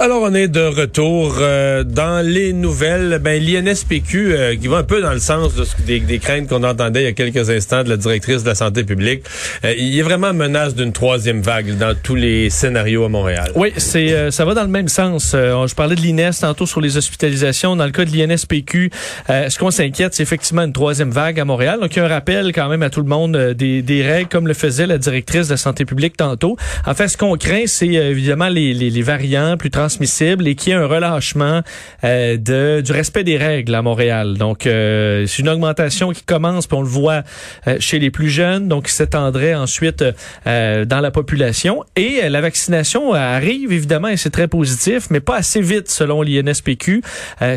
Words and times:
Alors, 0.00 0.22
on 0.22 0.34
est 0.34 0.48
de 0.48 0.60
retour 0.60 1.36
euh, 1.38 1.84
dans 1.84 2.26
les 2.26 2.52
nouvelles. 2.52 3.20
Ben, 3.22 3.40
l'INSPQ, 3.40 4.34
euh, 4.34 4.56
qui 4.56 4.66
va 4.66 4.78
un 4.78 4.82
peu 4.82 5.00
dans 5.00 5.12
le 5.12 5.20
sens 5.20 5.54
de 5.54 5.62
ce, 5.62 5.80
des, 5.86 6.00
des, 6.00 6.18
craintes 6.18 6.48
qu'on 6.48 6.64
entendait 6.64 7.02
il 7.02 7.04
y 7.04 7.08
a 7.08 7.12
quelques 7.12 7.48
instants 7.48 7.84
de 7.84 7.90
la 7.90 7.96
directrice 7.96 8.42
de 8.42 8.48
la 8.48 8.56
santé 8.56 8.82
publique. 8.82 9.22
Euh, 9.64 9.72
il 9.78 9.94
y 9.94 10.00
a 10.00 10.04
vraiment 10.04 10.34
menace 10.34 10.74
d'une 10.74 10.92
troisième 10.92 11.42
vague 11.42 11.78
dans 11.78 11.94
tous 11.94 12.16
les 12.16 12.50
scénarios 12.50 13.04
à 13.04 13.08
Montréal. 13.08 13.52
Oui, 13.54 13.72
c'est 13.76 14.32
ça 14.32 14.44
va 14.44 14.54
dans 14.54 14.62
le 14.62 14.68
même 14.68 14.88
sens. 14.88 15.30
je 15.32 15.74
parlais 15.74 15.94
de 15.94 16.00
l'INES 16.00 16.30
tantôt 16.40 16.66
sur 16.66 16.80
les 16.80 16.96
hospitalisations. 16.96 17.76
Dans 17.76 17.86
le 17.86 17.92
cas 17.92 18.04
de 18.04 18.10
l'INSPQ, 18.10 18.90
ce 19.28 19.58
qu'on 19.58 19.70
s'inquiète, 19.70 20.14
c'est 20.14 20.24
effectivement 20.24 20.62
une 20.62 20.72
troisième 20.72 21.10
vague 21.10 21.38
à 21.38 21.44
Montréal. 21.44 21.78
Donc, 21.80 21.94
il 21.94 22.00
y 22.00 22.02
a 22.02 22.06
un 22.06 22.08
rappel 22.08 22.52
quand 22.52 22.68
même 22.68 22.82
à 22.82 22.90
tout 22.90 23.00
le 23.00 23.08
monde 23.08 23.36
des, 23.56 23.82
des 23.82 24.02
règles, 24.02 24.28
comme 24.28 24.48
le 24.48 24.54
faisait 24.54 24.86
la 24.86 24.98
directrice 24.98 25.46
de 25.46 25.52
la 25.52 25.56
santé 25.56 25.84
publique 25.84 26.16
tantôt. 26.16 26.56
En 26.84 26.94
fait, 26.94 27.08
ce 27.08 27.16
qu'on 27.16 27.36
craint, 27.36 27.64
c'est 27.66 27.86
évidemment 27.86 28.48
les, 28.48 28.74
les, 28.74 28.90
les 28.90 29.02
variants 29.02 29.56
plus 29.56 29.70
transmissible 29.84 30.48
et 30.48 30.54
qu'il 30.54 30.72
y 30.72 30.74
ait 30.74 30.78
un 30.78 30.86
relâchement 30.86 31.60
euh, 32.04 32.38
de, 32.38 32.80
du 32.80 32.92
respect 32.92 33.22
des 33.22 33.36
règles 33.36 33.74
à 33.74 33.82
Montréal. 33.82 34.38
Donc, 34.38 34.66
euh, 34.66 35.26
c'est 35.26 35.42
une 35.42 35.50
augmentation 35.50 36.10
qui 36.12 36.22
commence, 36.22 36.66
puis 36.66 36.78
on 36.78 36.80
le 36.80 36.88
voit 36.88 37.22
euh, 37.68 37.76
chez 37.80 37.98
les 37.98 38.10
plus 38.10 38.30
jeunes, 38.30 38.66
donc 38.66 38.86
qui 38.86 38.92
s'étendrait 38.92 39.54
ensuite 39.54 40.02
euh, 40.46 40.86
dans 40.86 41.00
la 41.00 41.10
population. 41.10 41.84
Et 41.96 42.26
la 42.30 42.40
vaccination 42.40 43.12
arrive, 43.12 43.72
évidemment, 43.72 44.08
et 44.08 44.16
c'est 44.16 44.30
très 44.30 44.48
positif, 44.48 45.08
mais 45.10 45.20
pas 45.20 45.36
assez 45.36 45.60
vite, 45.60 45.90
selon 45.90 46.22
l'INSPQ. 46.22 47.02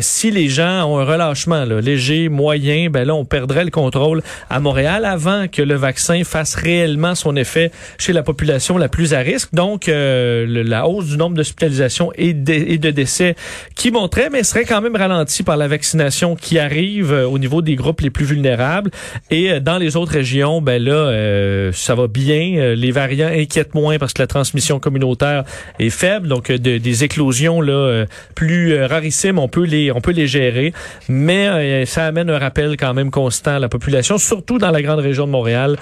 si 0.02 0.30
les 0.30 0.48
gens 0.50 0.84
ont 0.84 0.98
un 0.98 1.04
relâchement 1.04 1.64
là, 1.64 1.80
léger, 1.80 2.28
moyen, 2.28 2.90
ben 2.90 3.06
là, 3.06 3.14
on 3.14 3.24
perdrait 3.24 3.64
le 3.64 3.70
contrôle 3.70 4.22
à 4.50 4.60
Montréal 4.60 5.06
avant 5.06 5.48
que 5.48 5.62
le 5.62 5.76
vaccin 5.76 6.24
fasse 6.24 6.54
réellement 6.56 7.14
son 7.14 7.36
effet 7.36 7.70
chez 7.96 8.12
la 8.12 8.22
population 8.22 8.76
la 8.76 8.90
plus 8.90 9.14
à 9.14 9.20
risque. 9.20 9.54
Donc, 9.54 9.86
la 9.88 10.86
hausse 10.86 11.06
du 11.06 11.16
nombre 11.16 11.36
d'hospitalisations 11.36 12.12
et 12.18 12.32
de, 12.34 12.90
décès 12.90 13.34
qui 13.74 13.90
montrait, 13.90 14.28
mais 14.30 14.42
serait 14.42 14.64
quand 14.64 14.80
même 14.80 14.96
ralenti 14.96 15.42
par 15.42 15.56
la 15.56 15.68
vaccination 15.68 16.36
qui 16.36 16.58
arrive 16.58 17.12
euh, 17.12 17.26
au 17.26 17.38
niveau 17.38 17.62
des 17.62 17.76
groupes 17.76 18.00
les 18.00 18.10
plus 18.10 18.24
vulnérables. 18.24 18.90
Et 19.30 19.52
euh, 19.52 19.60
dans 19.60 19.78
les 19.78 19.96
autres 19.96 20.12
régions, 20.12 20.60
ben 20.60 20.82
là, 20.82 20.92
euh, 20.92 21.70
ça 21.72 21.94
va 21.94 22.08
bien. 22.08 22.74
les 22.74 22.90
variants 22.90 23.28
inquiètent 23.28 23.74
moins 23.74 23.98
parce 23.98 24.12
que 24.12 24.22
la 24.22 24.26
transmission 24.26 24.80
communautaire 24.80 25.44
est 25.78 25.90
faible, 25.90 26.28
donc 26.28 26.50
des 26.50 27.04
éclosions 27.04 27.60
là 27.60 28.04
plus 28.34 28.82
rarissimes, 28.84 29.38
on 29.38 29.48
peut 29.48 29.64
les 29.64 29.92
on 29.92 30.00
peut 30.00 30.12
les 30.12 30.26
gérer, 30.26 30.72
mais 31.08 31.84
ça 31.86 32.06
amène 32.06 32.30
un 32.30 32.38
rappel 32.38 32.76
quand 32.76 32.94
même 32.94 33.10
constant 33.10 33.56
à 33.56 33.58
la 33.58 33.68
population, 33.68 34.18
surtout 34.18 34.58
dans 34.58 34.70
la 34.70 34.82
grande 34.82 35.00
région 35.00 35.26
de 35.26 35.32
Montréal, 35.32 35.76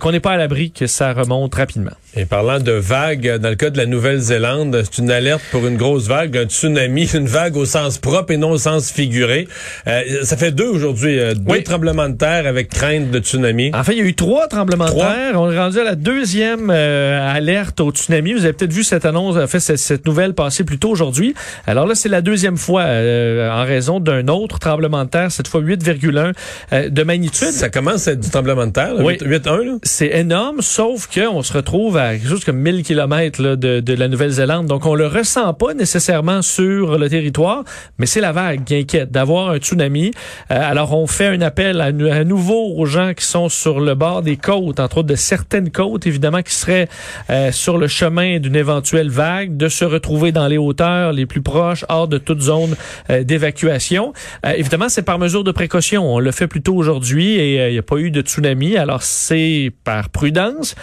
qu'on 0.00 0.12
n'est 0.12 0.20
pas 0.20 0.32
à 0.32 0.36
l'abri 0.36 0.70
que 0.70 0.86
ça 0.86 1.12
remonte 1.12 1.54
rapidement. 1.54 1.92
Et 2.14 2.24
parlant 2.24 2.60
de 2.60 2.72
vagues, 2.72 3.38
dans 3.38 3.48
le 3.48 3.54
cas 3.54 3.70
de 3.70 3.78
la 3.78 3.86
Nouvelle-Zélande, 3.86 4.82
c'est 4.84 5.00
une 5.00 5.10
alerte 5.10 5.42
pour 5.50 5.66
une 5.66 5.76
grosse 5.82 6.06
vague, 6.06 6.36
un 6.36 6.44
tsunami, 6.44 7.08
une 7.12 7.26
vague 7.26 7.56
au 7.56 7.64
sens 7.64 7.98
propre 7.98 8.32
et 8.32 8.36
non 8.36 8.50
au 8.52 8.58
sens 8.58 8.92
figuré. 8.92 9.48
Euh, 9.88 10.02
ça 10.22 10.36
fait 10.36 10.52
deux 10.52 10.68
aujourd'hui, 10.68 11.18
euh, 11.18 11.34
deux 11.34 11.62
tremblements 11.64 12.08
de 12.08 12.14
terre 12.16 12.46
avec 12.46 12.68
crainte 12.68 13.10
de 13.10 13.18
tsunami. 13.18 13.72
En 13.74 13.82
fait, 13.82 13.92
il 13.92 13.98
y 13.98 14.02
a 14.02 14.04
eu 14.04 14.14
trois 14.14 14.46
tremblements 14.46 14.86
de 14.86 14.92
terre. 14.92 15.40
On 15.40 15.50
est 15.50 15.58
rendu 15.58 15.80
à 15.80 15.84
la 15.84 15.96
deuxième 15.96 16.70
euh, 16.70 17.34
alerte 17.34 17.80
au 17.80 17.90
tsunami. 17.90 18.32
Vous 18.32 18.44
avez 18.44 18.52
peut-être 18.52 18.72
vu 18.72 18.84
cette 18.84 19.04
annonce, 19.04 19.36
en 19.36 19.48
fait, 19.48 19.58
cette, 19.58 20.06
nouvelle 20.06 20.34
passer 20.34 20.62
plus 20.62 20.78
tôt 20.78 20.90
aujourd'hui. 20.90 21.34
Alors 21.66 21.86
là, 21.86 21.96
c'est 21.96 22.08
la 22.08 22.20
deuxième 22.20 22.56
fois 22.56 22.82
en 22.82 23.64
raison 23.64 23.98
d'un 23.98 24.28
autre 24.28 24.60
tremblement 24.60 25.04
de 25.04 25.10
terre, 25.10 25.32
cette 25.32 25.48
fois 25.48 25.60
8,1 25.60 26.90
de 26.90 27.02
magnitude. 27.02 27.48
Ça 27.48 27.70
commence 27.70 28.06
à 28.06 28.12
être 28.12 28.20
du 28.20 28.30
tremblement 28.30 28.66
de 28.66 28.72
terre, 28.72 28.94
8,1. 28.96 29.78
C'est 29.82 30.10
énorme, 30.14 30.60
sauf 30.60 31.08
qu'on 31.12 31.42
se 31.42 31.52
retrouve 31.52 31.96
à 31.96 32.12
quelque 32.12 32.28
chose 32.28 32.44
comme 32.44 32.58
1000 32.58 32.84
km 32.84 33.42
là, 33.42 33.56
de, 33.56 33.80
de 33.80 33.94
la 33.94 34.08
Nouvelle-Zélande. 34.08 34.66
Donc, 34.66 34.86
on 34.86 34.94
le 34.94 35.06
ressent 35.06 35.52
pas 35.54 35.71
nécessairement 35.74 36.42
sur 36.42 36.98
le 36.98 37.08
territoire, 37.08 37.64
mais 37.98 38.06
c'est 38.06 38.20
la 38.20 38.32
vague 38.32 38.64
qui 38.64 38.76
inquiète 38.76 39.10
d'avoir 39.10 39.50
un 39.50 39.58
tsunami. 39.58 40.12
Euh, 40.50 40.58
alors, 40.60 40.96
on 40.96 41.06
fait 41.06 41.26
un 41.26 41.40
appel 41.40 41.80
à, 41.80 41.92
nouveau 42.24 42.74
aux 42.76 42.86
gens 42.86 43.14
qui 43.14 43.24
sont 43.24 43.48
sur 43.48 43.80
le 43.80 43.94
bord 43.94 44.22
des 44.22 44.36
côtes, 44.36 44.80
entre 44.80 44.98
autres 44.98 45.08
de 45.08 45.14
certaines 45.14 45.70
côtes, 45.70 46.06
évidemment, 46.06 46.42
qui 46.42 46.54
seraient 46.54 46.88
euh, 47.30 47.52
sur 47.52 47.78
le 47.78 47.88
chemin 47.88 48.38
d'une 48.38 48.56
éventuelle 48.56 49.10
vague, 49.10 49.56
de 49.56 49.68
se 49.68 49.84
retrouver 49.84 50.32
dans 50.32 50.46
les 50.46 50.58
hauteurs 50.58 51.12
les 51.12 51.26
plus 51.26 51.42
proches, 51.42 51.84
hors 51.88 52.08
de 52.08 52.18
toute 52.18 52.40
zone 52.40 52.76
euh, 53.10 53.24
d'évacuation. 53.24 54.12
évidemment, 54.44 54.88
c'est 54.88 55.02
par 55.02 55.18
mesure 55.18 55.44
de 55.44 55.52
précaution. 55.52 56.14
On 56.14 56.18
le 56.18 56.30
fait 56.32 56.46
plutôt 56.46 56.74
aujourd'hui 56.74 57.34
et 57.34 57.68
il 57.68 57.72
n'y 57.72 57.78
a 57.78 57.82
pas 57.82 57.96
eu 57.96 58.10
de 58.10 58.20
tsunami. 58.20 58.76
Alors, 58.76 59.02
c'est 59.02 59.72
par 59.84 60.08
prudence, 60.08 60.74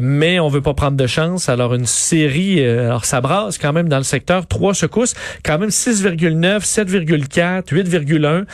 mais 0.00 0.40
on 0.40 0.48
veut 0.48 0.60
pas 0.60 0.74
prendre 0.74 0.96
de 0.96 1.06
chance. 1.06 1.48
Alors, 1.48 1.74
une 1.74 1.86
série, 1.86 2.64
alors 2.64 3.04
ça 3.04 3.20
brasse 3.20 3.58
quand 3.58 3.72
même 3.72 3.88
dans 3.88 3.98
le 3.98 4.02
secteur. 4.02 4.21
Trois 4.48 4.74
secousses, 4.74 5.14
quand 5.44 5.58
même 5.58 5.70
6,9, 5.70 6.60
7,4, 6.60 7.72
8,1. 7.72 8.44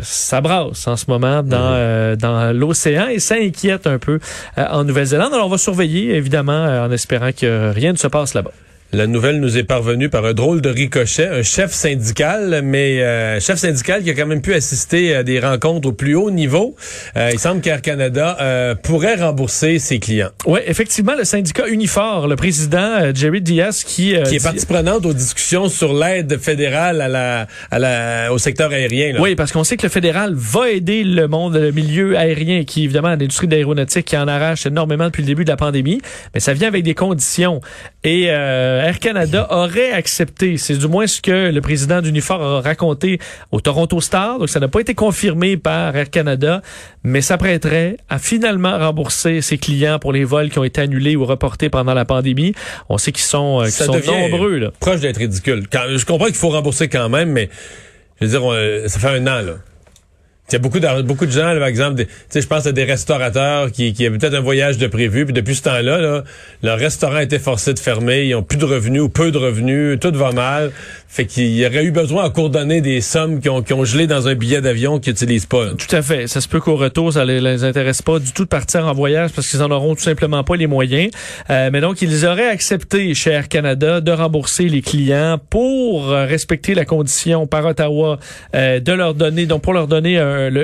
ça 0.00 0.40
brasse 0.40 0.86
en 0.86 0.96
ce 0.96 1.04
moment 1.08 1.42
dans, 1.42 1.70
mhm. 1.70 1.76
euh, 1.76 2.16
dans 2.16 2.52
l'océan 2.56 3.08
et 3.08 3.18
ça 3.18 3.36
inquiète 3.36 3.86
un 3.86 3.98
peu 3.98 4.18
euh, 4.58 4.66
en 4.70 4.84
Nouvelle-Zélande. 4.84 5.32
Alors 5.32 5.46
on 5.46 5.50
va 5.50 5.58
surveiller 5.58 6.14
évidemment 6.14 6.52
euh, 6.52 6.86
en 6.86 6.90
espérant 6.90 7.30
que 7.32 7.70
rien 7.70 7.92
ne 7.92 7.98
se 7.98 8.06
passe 8.06 8.34
là-bas. 8.34 8.52
La 8.94 9.08
nouvelle 9.08 9.40
nous 9.40 9.58
est 9.58 9.64
parvenue 9.64 10.08
par 10.08 10.24
un 10.24 10.34
drôle 10.34 10.60
de 10.60 10.68
ricochet, 10.68 11.26
un 11.26 11.42
chef 11.42 11.72
syndical, 11.72 12.60
mais 12.62 13.02
euh, 13.02 13.40
chef 13.40 13.58
syndical 13.58 14.04
qui 14.04 14.10
a 14.10 14.14
quand 14.14 14.26
même 14.26 14.40
pu 14.40 14.54
assister 14.54 15.16
à 15.16 15.24
des 15.24 15.40
rencontres 15.40 15.88
au 15.88 15.92
plus 15.92 16.14
haut 16.14 16.30
niveau. 16.30 16.76
Euh, 17.16 17.30
il 17.32 17.40
semble 17.40 17.60
qu'Air 17.60 17.82
Canada 17.82 18.36
euh, 18.40 18.76
pourrait 18.76 19.16
rembourser 19.16 19.80
ses 19.80 19.98
clients. 19.98 20.30
Oui, 20.46 20.60
effectivement, 20.64 21.14
le 21.18 21.24
syndicat 21.24 21.66
Unifor, 21.66 22.28
le 22.28 22.36
président 22.36 23.12
Jerry 23.12 23.42
Diaz, 23.42 23.82
qui 23.82 24.14
qui 24.28 24.36
est 24.36 24.42
partie 24.42 24.64
prenante 24.64 25.04
aux 25.06 25.12
discussions 25.12 25.68
sur 25.68 25.92
l'aide 25.92 26.38
fédérale 26.38 27.00
à 27.00 27.08
la, 27.08 27.48
à 27.72 27.80
la, 27.80 28.32
au 28.32 28.38
secteur 28.38 28.70
aérien. 28.70 29.14
Là. 29.14 29.20
Oui, 29.20 29.34
parce 29.34 29.50
qu'on 29.50 29.64
sait 29.64 29.76
que 29.76 29.82
le 29.82 29.88
fédéral 29.88 30.34
va 30.36 30.70
aider 30.70 31.02
le 31.02 31.26
monde, 31.26 31.56
le 31.56 31.72
milieu 31.72 32.16
aérien, 32.16 32.62
qui 32.62 32.84
évidemment 32.84 33.08
l'industrie 33.08 33.48
d'aéronautique 33.48 34.04
qui 34.04 34.16
en 34.16 34.28
arrache 34.28 34.66
énormément 34.66 35.06
depuis 35.06 35.22
le 35.22 35.26
début 35.26 35.44
de 35.44 35.50
la 35.50 35.56
pandémie, 35.56 36.00
mais 36.32 36.38
ça 36.38 36.52
vient 36.52 36.68
avec 36.68 36.84
des 36.84 36.94
conditions 36.94 37.60
et 38.04 38.24
Air 38.24 38.98
Canada 38.98 39.46
aurait 39.50 39.92
accepté, 39.92 40.58
c'est 40.58 40.76
du 40.76 40.88
moins 40.88 41.06
ce 41.06 41.20
que 41.20 41.50
le 41.50 41.60
président 41.60 42.02
d'Unifor 42.02 42.42
a 42.42 42.60
raconté 42.60 43.18
au 43.50 43.60
Toronto 43.60 44.00
Star, 44.00 44.38
donc 44.38 44.48
ça 44.48 44.60
n'a 44.60 44.68
pas 44.68 44.80
été 44.80 44.94
confirmé 44.94 45.56
par 45.56 45.96
Air 45.96 46.10
Canada, 46.10 46.62
mais 47.02 47.20
s'apprêterait 47.20 47.96
à 48.08 48.18
finalement 48.18 48.78
rembourser 48.78 49.40
ses 49.40 49.58
clients 49.58 49.98
pour 49.98 50.12
les 50.12 50.24
vols 50.24 50.50
qui 50.50 50.58
ont 50.58 50.64
été 50.64 50.80
annulés 50.80 51.16
ou 51.16 51.24
reportés 51.24 51.70
pendant 51.70 51.94
la 51.94 52.04
pandémie. 52.04 52.54
On 52.88 52.98
sait 52.98 53.12
qu'ils 53.12 53.24
sont, 53.24 53.62
euh, 53.62 53.68
sont 53.68 53.92
nombreux. 53.92 54.58
Là. 54.58 54.70
Proche 54.80 55.00
d'être 55.00 55.18
ridicule. 55.18 55.64
Quand, 55.70 55.84
je 55.94 56.04
comprends 56.04 56.26
qu'il 56.26 56.34
faut 56.34 56.50
rembourser 56.50 56.88
quand 56.88 57.08
même, 57.08 57.30
mais 57.30 57.48
je 58.20 58.26
veux 58.26 58.38
dire, 58.38 58.88
ça 58.88 58.98
fait 58.98 59.08
un 59.08 59.26
an, 59.26 59.42
là. 59.42 59.54
Il 60.50 60.52
y 60.52 60.56
a 60.56 60.58
beaucoup 60.58 60.78
de, 60.78 61.02
beaucoup 61.02 61.24
de 61.24 61.30
gens, 61.30 61.56
par 61.58 61.66
exemple, 61.66 62.04
je 62.32 62.46
pense 62.46 62.66
à 62.66 62.72
des 62.72 62.84
restaurateurs 62.84 63.72
qui, 63.72 63.94
qui 63.94 64.04
avaient 64.04 64.18
peut-être 64.18 64.34
un 64.34 64.42
voyage 64.42 64.76
de 64.76 64.86
prévu, 64.86 65.24
puis 65.24 65.32
depuis 65.32 65.54
ce 65.54 65.62
temps-là, 65.62 65.98
là, 65.98 66.22
leur 66.62 66.78
restaurant 66.78 67.16
a 67.16 67.22
été 67.22 67.38
forcé 67.38 67.72
de 67.72 67.78
fermer, 67.78 68.26
ils 68.26 68.34
ont 68.34 68.42
plus 68.42 68.58
de 68.58 68.66
revenus 68.66 69.00
ou 69.00 69.08
peu 69.08 69.30
de 69.30 69.38
revenus, 69.38 69.98
tout 69.98 70.12
va 70.12 70.32
mal. 70.32 70.70
Fait 71.14 71.26
qu'il 71.26 71.54
y 71.54 71.64
aurait 71.64 71.84
eu 71.84 71.92
besoin 71.92 72.24
à 72.24 72.30
coordonner 72.30 72.80
des 72.80 73.00
sommes 73.00 73.40
qui 73.40 73.48
ont, 73.48 73.62
qui 73.62 73.72
gelé 73.84 74.08
dans 74.08 74.26
un 74.26 74.34
billet 74.34 74.60
d'avion 74.60 74.98
qu'ils 74.98 75.12
n'utilisent 75.12 75.46
pas. 75.46 75.70
Tout 75.70 75.94
à 75.94 76.02
fait. 76.02 76.26
Ça 76.26 76.40
se 76.40 76.48
peut 76.48 76.58
qu'au 76.58 76.74
retour, 76.74 77.12
ça 77.12 77.24
les, 77.24 77.40
les 77.40 77.62
intéresse 77.62 78.02
pas 78.02 78.18
du 78.18 78.32
tout 78.32 78.44
de 78.44 78.48
partir 78.48 78.86
en 78.86 78.92
voyage 78.92 79.30
parce 79.32 79.48
qu'ils 79.48 79.62
en 79.62 79.70
auront 79.70 79.94
tout 79.94 80.02
simplement 80.02 80.42
pas 80.42 80.56
les 80.56 80.66
moyens. 80.66 81.10
Euh, 81.50 81.70
mais 81.72 81.80
donc, 81.80 82.02
ils 82.02 82.26
auraient 82.26 82.48
accepté 82.48 83.14
chez 83.14 83.30
Air 83.30 83.48
Canada 83.48 84.00
de 84.00 84.10
rembourser 84.10 84.68
les 84.68 84.82
clients 84.82 85.38
pour 85.50 86.08
respecter 86.08 86.74
la 86.74 86.84
condition 86.84 87.46
par 87.46 87.64
Ottawa 87.64 88.18
euh, 88.54 88.80
de 88.80 88.92
leur 88.92 89.14
donner, 89.14 89.46
donc 89.46 89.62
pour 89.62 89.72
leur 89.72 89.86
donner 89.86 90.18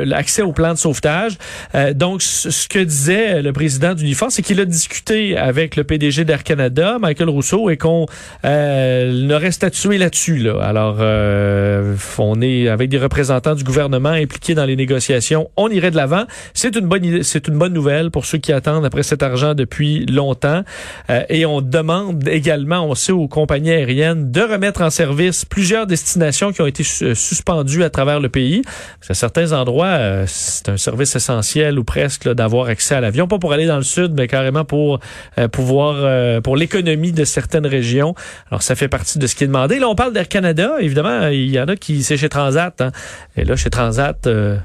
l'accès 0.04 0.42
au 0.42 0.52
plan 0.52 0.72
de 0.74 0.78
sauvetage. 0.78 1.38
Euh, 1.74 1.94
donc, 1.94 2.22
ce 2.22 2.68
que 2.68 2.78
disait 2.78 3.42
le 3.42 3.52
président 3.52 3.94
d'Unifor, 3.94 4.30
c'est 4.30 4.42
qu'il 4.42 4.60
a 4.60 4.64
discuté 4.64 5.36
avec 5.36 5.76
le 5.76 5.84
PDG 5.84 6.24
d'Air 6.24 6.44
Canada, 6.44 6.98
Michael 7.00 7.28
Rousseau, 7.28 7.70
et 7.70 7.76
qu'on 7.76 8.06
euh, 8.44 9.30
aurait 9.30 9.52
statué 9.52 9.98
là-dessus 9.98 10.38
Alors, 10.48 10.96
euh, 11.00 11.94
on 12.18 12.40
est 12.40 12.68
avec 12.68 12.88
des 12.88 12.98
représentants 12.98 13.54
du 13.54 13.64
gouvernement 13.64 14.10
impliqués 14.10 14.54
dans 14.54 14.64
les 14.64 14.76
négociations. 14.76 15.50
On 15.56 15.68
irait 15.68 15.90
de 15.90 15.96
l'avant. 15.96 16.24
C'est 16.54 16.74
une 16.76 16.86
bonne 16.86 17.22
c'est 17.22 17.48
une 17.48 17.58
bonne 17.58 17.72
nouvelle 17.72 18.10
pour 18.10 18.24
ceux 18.24 18.38
qui 18.38 18.52
attendent 18.52 18.84
après 18.84 19.02
cet 19.02 19.22
argent 19.22 19.54
depuis 19.54 20.06
longtemps. 20.06 20.62
Euh, 21.10 21.22
et 21.28 21.46
on 21.46 21.60
demande 21.60 22.26
également, 22.28 22.84
on 22.88 22.94
sait 22.94 23.12
aux 23.12 23.28
compagnies 23.28 23.70
aériennes 23.70 24.30
de 24.30 24.40
remettre 24.40 24.82
en 24.82 24.90
service 24.90 25.44
plusieurs 25.44 25.86
destinations 25.86 26.52
qui 26.52 26.62
ont 26.62 26.66
été 26.66 26.82
su- 26.82 27.14
suspendues 27.14 27.84
à 27.84 27.90
travers 27.90 28.20
le 28.20 28.28
pays. 28.28 28.62
Parce 28.98 29.08
qu'à 29.08 29.14
certains 29.14 29.52
endroits, 29.52 29.86
euh, 29.86 30.24
c'est 30.26 30.68
un 30.68 30.76
service 30.76 31.16
essentiel 31.16 31.78
ou 31.78 31.84
presque 31.84 32.28
d'avoir 32.32 32.66
accès 32.68 32.94
à 32.94 33.00
l'avion, 33.00 33.26
pas 33.28 33.38
pour 33.38 33.52
aller 33.52 33.66
dans 33.66 33.76
le 33.76 33.82
sud, 33.82 34.12
mais 34.16 34.28
carrément 34.28 34.64
pour 34.64 35.00
euh, 35.38 35.48
pouvoir 35.48 35.96
euh, 35.98 36.40
pour 36.40 36.56
l'économie 36.56 37.12
de 37.12 37.24
certaines 37.24 37.66
régions. 37.66 38.14
Alors 38.50 38.62
ça 38.62 38.74
fait 38.74 38.88
partie 38.88 39.18
de 39.18 39.26
ce 39.26 39.34
qui 39.34 39.44
est 39.44 39.46
demandé. 39.46 39.80
On 39.82 39.94
parle 39.94 40.12
Canada. 40.30 40.76
Évidemment, 40.80 41.26
il 41.28 41.50
y 41.50 41.60
en 41.60 41.66
a 41.68 41.76
qui 41.76 42.02
c'est 42.02 42.16
chez 42.16 42.28
Transat. 42.30 42.80
hein. 42.80 42.92
Et 43.36 43.44
là, 43.44 43.56
chez 43.56 43.68
Transat, 43.70 44.26
euh, 44.26 44.56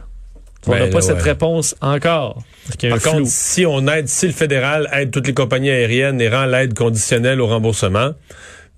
on 0.67 0.71
Ben, 0.71 0.79
n'a 0.79 0.85
là, 0.85 0.91
pas 0.91 1.01
cette 1.01 1.17
ouais. 1.17 1.21
réponse 1.23 1.75
encore. 1.81 2.41
Par 2.89 2.99
flou. 2.99 3.11
contre, 3.11 3.27
si 3.27 3.65
on 3.65 3.85
aide, 3.87 4.07
si 4.07 4.25
le 4.27 4.33
fédéral 4.33 4.89
aide 4.93 5.11
toutes 5.11 5.27
les 5.27 5.33
compagnies 5.33 5.69
aériennes 5.69 6.19
et 6.21 6.29
rend 6.29 6.45
l'aide 6.45 6.73
conditionnelle 6.73 7.39
au 7.41 7.47
remboursement, 7.47 8.11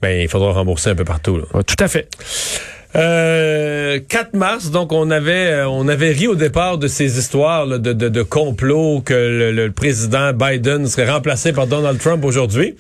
ben 0.01 0.22
il 0.22 0.28
faudra 0.28 0.51
rembourser 0.51 0.89
un 0.89 0.95
peu 0.95 1.06
partout. 1.06 1.38
là. 1.38 1.44
Ouais, 1.54 1.63
tout 1.63 1.81
à 1.81 1.88
fait. 1.88 2.10
Euh, 2.95 4.00
4 4.07 4.34
mars, 4.36 4.72
donc 4.72 4.92
on 4.92 5.12
avait 5.12 5.48
euh, 5.51 5.68
on 5.69 5.88
avait 5.88 6.12
ri 6.12 6.28
au 6.28 6.36
départ 6.36 6.78
de 6.78 6.88
ces 6.88 7.19
histoires 7.19 7.66
là, 7.66 7.78
de, 7.78 7.94
de, 7.94 8.10
de 8.10 8.22
complot 8.24 9.01
que 9.01 9.13
le, 9.13 9.51
le 9.51 9.72
président 9.72 10.31
Biden 10.34 10.88
serait 10.88 11.10
remplacé 11.10 11.51
par 11.54 11.68
Donald 11.68 12.00
Trump 12.00 12.24
aujourd'hui, 12.25 12.75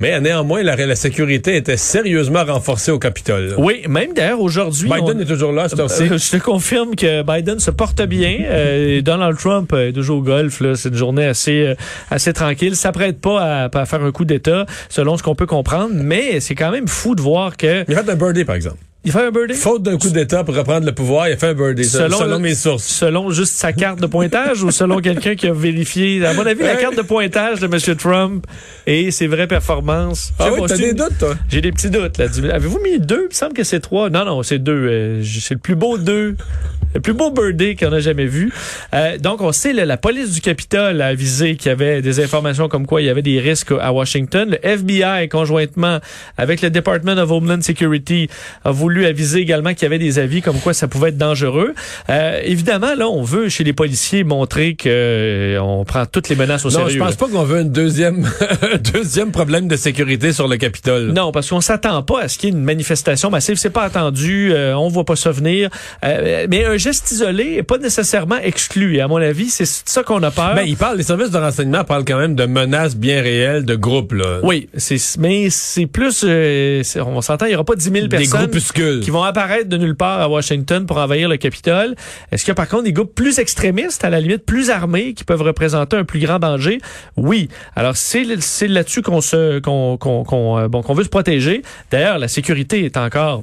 mais 0.00 0.18
néanmoins 0.20 0.62
la, 0.62 0.76
la 0.76 0.94
sécurité 0.96 1.56
était 1.56 1.76
sérieusement 1.76 2.44
renforcée 2.44 2.90
au 2.90 2.98
Capitole. 2.98 3.48
là. 3.50 3.54
Oui, 3.58 3.82
même 3.88 4.12
d'ailleurs 4.14 4.40
aujourd'hui. 4.40 4.88
Biden 4.88 5.18
on- 5.18 5.20
est 5.20 5.24
toujours 5.26 5.52
là, 5.52 5.68
c'est. 5.68 5.78
Euh, 5.80 6.18
je 6.18 6.30
te 6.30 6.42
confirme 6.42 6.96
que 6.96 7.22
Biden 7.22 7.58
se 7.60 7.70
porte 7.70 8.02
bien. 8.02 8.38
Euh, 8.44 9.02
Donald 9.02 9.36
Trump 9.38 9.72
est 9.74 9.92
toujours 9.92 10.18
au 10.18 10.22
golf. 10.22 10.62
C'est 10.74 10.88
une 10.88 10.94
journée 10.96 11.26
assez 11.26 11.74
assez 12.10 12.32
tranquille. 12.32 12.76
Ça 12.76 12.92
prête 12.92 13.20
pas 13.20 13.40
à, 13.66 13.78
à 13.78 13.86
faire 13.86 14.02
un 14.02 14.10
coup 14.10 14.24
d'État, 14.24 14.66
selon 14.88 15.16
ce 15.16 15.22
qu'on 15.22 15.34
peut 15.34 15.46
comprendre. 15.46 15.92
Mais 15.94 16.40
c'est 16.40 16.54
quand 16.54 16.70
même 16.70 16.88
fou 16.88 17.14
de 17.14 17.20
voir 17.20 17.56
que 17.56 17.84
Il 17.88 17.94
a 17.96 18.02
fait 18.02 18.10
un 18.10 18.16
birdie 18.16 18.44
par 18.44 18.56
exemple. 18.56 18.76
Il 19.04 19.12
fait 19.12 19.26
un 19.26 19.30
birdie? 19.30 19.54
Faute 19.54 19.82
d'un 19.82 19.96
coup 19.96 20.10
d'État 20.10 20.44
pour 20.44 20.54
reprendre 20.54 20.84
le 20.84 20.92
pouvoir, 20.92 21.28
il 21.28 21.32
a 21.32 21.36
fait 21.36 21.48
un 21.48 21.54
birdie. 21.54 21.84
Selon, 21.84 22.18
selon 22.18 22.38
mes 22.38 22.54
sources. 22.54 22.84
Selon 22.84 23.30
juste 23.30 23.54
sa 23.54 23.72
carte 23.72 24.00
de 24.00 24.06
pointage 24.06 24.62
ou 24.62 24.70
selon 24.70 24.98
quelqu'un 25.00 25.34
qui 25.34 25.46
a 25.46 25.52
vérifié? 25.52 26.24
À 26.26 26.34
mon 26.34 26.44
avis, 26.44 26.62
la 26.62 26.76
carte 26.76 26.96
de 26.96 27.02
pointage 27.02 27.60
de 27.60 27.66
M. 27.66 27.96
Trump 27.96 28.46
et 28.86 29.10
ses 29.10 29.26
vraies 29.26 29.46
performances. 29.46 30.32
Ah 30.38 30.50
oui, 30.52 30.60
t'as 30.66 30.76
des 30.76 30.92
doutes, 30.92 31.18
toi? 31.18 31.34
J'ai 31.48 31.60
des 31.62 31.72
petits 31.72 31.90
doutes. 31.90 32.18
là. 32.18 32.26
Avez-vous 32.52 32.80
mis 32.80 32.98
deux? 32.98 33.22
Il 33.22 33.28
me 33.28 33.34
semble 33.34 33.54
que 33.54 33.64
c'est 33.64 33.80
trois. 33.80 34.10
Non, 34.10 34.24
non, 34.24 34.42
c'est 34.42 34.58
deux. 34.58 34.72
Euh, 34.88 35.22
c'est 35.24 35.54
le 35.54 35.60
plus 35.60 35.76
beau 35.76 35.96
deux. 35.96 36.36
Le 36.92 37.00
plus 37.00 37.12
beau 37.12 37.30
birdie 37.30 37.76
qu'on 37.76 37.92
a 37.92 38.00
jamais 38.00 38.26
vu. 38.26 38.52
Euh, 38.94 39.16
donc, 39.16 39.40
on 39.40 39.52
sait, 39.52 39.72
là, 39.72 39.84
la 39.86 39.96
police 39.96 40.32
du 40.32 40.40
Capitole 40.40 41.00
a 41.00 41.06
avisé 41.06 41.54
qu'il 41.54 41.68
y 41.68 41.72
avait 41.72 42.02
des 42.02 42.18
informations 42.18 42.68
comme 42.68 42.84
quoi 42.84 43.00
il 43.00 43.06
y 43.06 43.08
avait 43.10 43.22
des 43.22 43.38
risques 43.38 43.72
à 43.80 43.92
Washington. 43.92 44.50
Le 44.50 44.58
FBI, 44.66 45.28
conjointement 45.28 46.00
avec 46.36 46.62
le 46.62 46.70
Department 46.70 47.16
of 47.16 47.30
Homeland 47.30 47.62
Security, 47.62 48.28
a 48.64 48.72
voulu 48.72 48.89
aviser 49.06 49.40
également 49.40 49.70
qu'il 49.74 49.82
y 49.82 49.86
avait 49.86 49.98
des 49.98 50.18
avis 50.18 50.42
comme 50.42 50.58
quoi 50.58 50.74
ça 50.74 50.88
pouvait 50.88 51.08
être 51.10 51.18
dangereux. 51.18 51.74
Euh, 52.08 52.40
évidemment, 52.44 52.94
là, 52.96 53.08
on 53.08 53.22
veut, 53.22 53.48
chez 53.48 53.64
les 53.64 53.72
policiers, 53.72 54.24
montrer 54.24 54.74
que 54.74 54.88
euh, 54.88 55.58
on 55.60 55.84
prend 55.84 56.06
toutes 56.06 56.28
les 56.28 56.36
menaces 56.36 56.64
au 56.64 56.70
Non, 56.70 56.78
sérieux. 56.80 56.90
je 56.94 56.98
pense 56.98 57.16
pas 57.16 57.28
qu'on 57.28 57.42
veut 57.44 57.58
un 57.60 57.64
deuxième, 57.64 58.28
un 58.62 58.76
deuxième 58.92 59.30
problème 59.32 59.68
de 59.68 59.76
sécurité 59.76 60.32
sur 60.32 60.48
le 60.48 60.56
Capitole. 60.56 61.12
Non, 61.12 61.32
parce 61.32 61.48
qu'on 61.50 61.60
s'attend 61.60 62.02
pas 62.02 62.22
à 62.22 62.28
ce 62.28 62.38
qu'il 62.38 62.50
y 62.50 62.52
ait 62.52 62.56
une 62.56 62.64
manifestation 62.64 63.30
massive. 63.30 63.56
C'est 63.56 63.70
pas 63.70 63.82
attendu. 63.84 64.52
euh, 64.52 64.74
on 64.76 64.88
voit 64.88 65.04
pas 65.04 65.16
ça 65.16 65.30
venir. 65.30 65.70
Euh, 66.04 66.46
mais 66.50 66.64
un 66.64 66.76
geste 66.76 67.10
isolé 67.12 67.54
est 67.58 67.62
pas 67.62 67.78
nécessairement 67.78 68.38
exclu. 68.42 68.96
Et 68.96 69.00
à 69.00 69.08
mon 69.08 69.16
avis, 69.16 69.48
c'est 69.50 69.66
ça 69.66 70.02
qu'on 70.02 70.22
a 70.22 70.30
peur. 70.30 70.54
Ben, 70.54 70.64
il 70.66 70.76
parle, 70.76 70.96
les 70.98 71.02
services 71.04 71.30
de 71.30 71.38
renseignement 71.38 71.84
parlent 71.84 72.04
quand 72.04 72.18
même 72.18 72.34
de 72.34 72.46
menaces 72.46 72.96
bien 72.96 73.20
réelles 73.22 73.64
de 73.64 73.74
groupes, 73.74 74.12
là. 74.12 74.40
oui, 74.42 74.68
c'est 74.76 74.96
mais 75.18 75.48
c'est 75.50 75.86
plus. 75.86 76.24
euh, 76.26 76.82
on 76.96 77.20
s'entend, 77.20 77.46
il 77.46 77.52
y 77.52 77.54
aura 77.54 77.64
pas 77.64 77.76
10 77.76 77.84
000 77.90 78.06
Des 78.06 78.26
qui 79.00 79.10
vont 79.10 79.22
apparaître 79.22 79.68
de 79.68 79.76
nulle 79.76 79.94
part 79.96 80.20
à 80.20 80.28
Washington 80.28 80.86
pour 80.86 80.96
envahir 80.98 81.28
le 81.28 81.36
Capitole. 81.36 81.94
Est-ce 82.32 82.44
qu'il 82.44 82.50
y 82.50 82.52
a 82.52 82.54
par 82.54 82.68
contre 82.68 82.84
des 82.84 82.92
groupes 82.92 83.14
plus 83.14 83.38
extrémistes, 83.38 84.04
à 84.04 84.10
la 84.10 84.20
limite 84.20 84.44
plus 84.44 84.70
armés, 84.70 85.14
qui 85.14 85.24
peuvent 85.24 85.42
représenter 85.42 85.96
un 85.96 86.04
plus 86.04 86.20
grand 86.20 86.38
danger? 86.38 86.78
Oui. 87.16 87.48
Alors 87.76 87.96
c'est 87.96 88.24
là-dessus 88.66 89.02
qu'on 89.02 89.20
se 89.20 89.58
qu'on 89.60 89.96
qu'on 89.96 90.24
qu'on 90.24 90.58
euh, 90.58 90.68
bon 90.68 90.82
qu'on 90.82 90.94
veut 90.94 91.04
se 91.04 91.08
protéger. 91.08 91.62
D'ailleurs, 91.90 92.18
la 92.18 92.28
sécurité 92.28 92.84
est 92.84 92.96
encore 92.96 93.42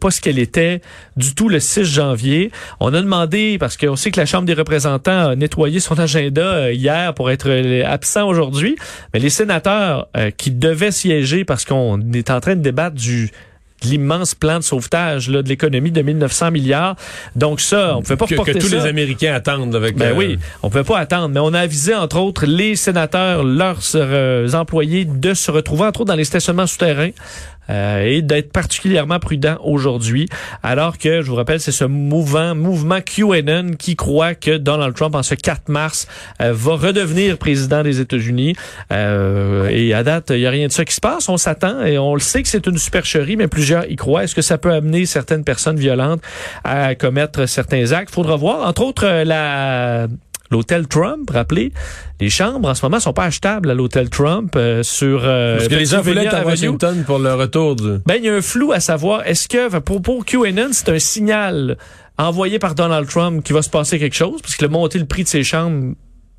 pas- 0.00 0.10
ce 0.10 0.20
qu'elle 0.20 0.38
était 0.38 0.80
du 1.16 1.34
tout 1.34 1.48
le 1.48 1.60
6 1.60 1.84
janvier. 1.84 2.50
On 2.80 2.94
a 2.94 3.00
demandé 3.02 3.58
parce 3.58 3.76
qu'on 3.76 3.94
sait 3.96 4.10
que 4.10 4.18
la 4.18 4.26
Chambre 4.26 4.46
des 4.46 4.54
représentants 4.54 5.28
a 5.28 5.36
nettoyé 5.36 5.80
son 5.80 5.98
agenda 5.98 6.42
euh, 6.42 6.72
hier 6.72 7.12
pour 7.14 7.30
être 7.30 7.48
euh, 7.48 7.84
absent 7.86 8.26
aujourd'hui, 8.26 8.76
mais 9.12 9.20
les 9.20 9.30
sénateurs 9.30 10.08
qui 10.36 10.50
devaient 10.50 10.90
siéger 10.90 11.44
parce 11.44 11.64
qu'on 11.64 12.00
est 12.12 12.30
en 12.30 12.40
train 12.40 12.56
de 12.56 12.62
débattre 12.62 12.96
du 12.96 13.30
de 13.82 13.88
l'immense 13.88 14.34
plan 14.34 14.58
de 14.58 14.64
sauvetage 14.64 15.28
là, 15.28 15.42
de 15.42 15.48
l'économie 15.48 15.90
de 15.90 16.02
1900 16.02 16.50
milliards. 16.50 16.96
Donc 17.36 17.60
ça, 17.60 17.96
on 17.96 18.02
pouvait 18.02 18.16
pas 18.16 18.26
que, 18.26 18.34
reporter 18.34 18.54
que 18.54 18.58
tous 18.58 18.68
ça. 18.68 18.76
les 18.76 18.86
Américains 18.86 19.34
attendent 19.34 19.74
avec. 19.74 19.96
Ben 19.96 20.12
euh, 20.12 20.16
oui, 20.16 20.38
on 20.62 20.70
pouvait 20.70 20.84
pas 20.84 20.98
attendre, 20.98 21.28
mais 21.28 21.40
on 21.40 21.54
a 21.54 21.60
avisé 21.60 21.94
entre 21.94 22.18
autres 22.18 22.46
les 22.46 22.76
sénateurs, 22.76 23.44
leurs 23.44 23.80
euh, 23.94 24.52
employés 24.52 25.04
de 25.04 25.34
se 25.34 25.50
retrouver 25.50 25.84
entre 25.84 26.00
autres 26.02 26.10
dans 26.10 26.16
les 26.16 26.24
stationnements 26.24 26.66
souterrains 26.66 27.10
euh, 27.70 28.04
et 28.04 28.22
d'être 28.22 28.52
particulièrement 28.52 29.18
prudents 29.18 29.58
aujourd'hui. 29.62 30.28
Alors 30.62 30.98
que, 30.98 31.22
je 31.22 31.30
vous 31.30 31.36
rappelle, 31.36 31.60
c'est 31.60 31.72
ce 31.72 31.84
mouvement, 31.84 32.54
mouvement 32.54 33.00
QAnon 33.00 33.72
qui 33.78 33.96
croit 33.96 34.34
que 34.34 34.56
Donald 34.56 34.94
Trump, 34.94 35.14
en 35.14 35.22
ce 35.22 35.34
4 35.34 35.68
mars, 35.68 36.06
euh, 36.40 36.52
va 36.52 36.76
redevenir 36.76 37.38
président 37.38 37.82
des 37.82 38.00
États-Unis. 38.00 38.54
Euh, 38.92 39.68
et 39.68 39.94
à 39.94 40.02
date, 40.02 40.30
il 40.30 40.40
y 40.40 40.46
a 40.46 40.50
rien 40.50 40.66
de 40.66 40.72
ça 40.72 40.84
qui 40.84 40.94
se 40.94 41.00
passe. 41.00 41.28
On 41.28 41.36
s'attend 41.36 41.84
et 41.84 41.98
on 41.98 42.14
le 42.14 42.20
sait 42.20 42.42
que 42.42 42.48
c'est 42.48 42.66
une 42.66 42.78
supercherie, 42.78 43.36
mais 43.36 43.48
plusieurs 43.48 43.90
y 43.90 43.96
croient. 43.96 44.24
Est-ce 44.24 44.34
que 44.34 44.42
ça 44.42 44.58
peut 44.58 44.72
amener 44.72 45.06
certaines 45.06 45.44
personnes 45.44 45.78
violentes 45.78 46.22
à 46.64 46.94
commettre 46.94 47.46
certains 47.46 47.92
actes? 47.92 48.12
Faudra 48.14 48.36
voir. 48.36 48.66
Entre 48.66 48.82
autres, 48.82 49.06
euh, 49.06 49.24
la 49.24 50.08
L'hôtel 50.50 50.88
Trump, 50.88 51.28
rappelez, 51.30 51.72
les 52.20 52.30
chambres 52.30 52.68
en 52.68 52.74
ce 52.74 52.84
moment 52.84 53.00
sont 53.00 53.12
pas 53.12 53.24
achetables 53.24 53.70
à 53.70 53.74
l'hôtel 53.74 54.08
Trump 54.08 54.54
euh, 54.56 54.82
sur 54.82 55.20
euh, 55.24 55.56
Parce 55.56 55.68
que 55.68 55.74
les 55.74 55.84
gens 55.84 56.00
voulaient 56.00 56.26
à. 56.26 56.44
Washington 56.44 57.04
pour 57.06 57.18
le 57.18 57.34
retour 57.34 57.76
du. 57.76 57.98
Ben, 58.06 58.14
il 58.16 58.24
y 58.24 58.28
a 58.28 58.34
un 58.34 58.40
flou 58.40 58.72
à 58.72 58.80
savoir, 58.80 59.26
est-ce 59.26 59.46
que, 59.48 59.78
pour, 59.80 60.00
pour 60.00 60.24
QAnon, 60.24 60.68
c'est 60.72 60.88
un 60.88 60.98
signal 60.98 61.76
envoyé 62.16 62.58
par 62.58 62.74
Donald 62.74 63.08
Trump 63.08 63.44
qu'il 63.44 63.54
va 63.54 63.62
se 63.62 63.70
passer 63.70 63.98
quelque 63.98 64.16
chose, 64.16 64.40
parce 64.40 64.56
qu'il 64.56 64.64
a 64.64 64.70
monté 64.70 64.98
le 64.98 65.04
prix 65.04 65.22
de 65.22 65.28
ses 65.28 65.44
chambres 65.44 65.94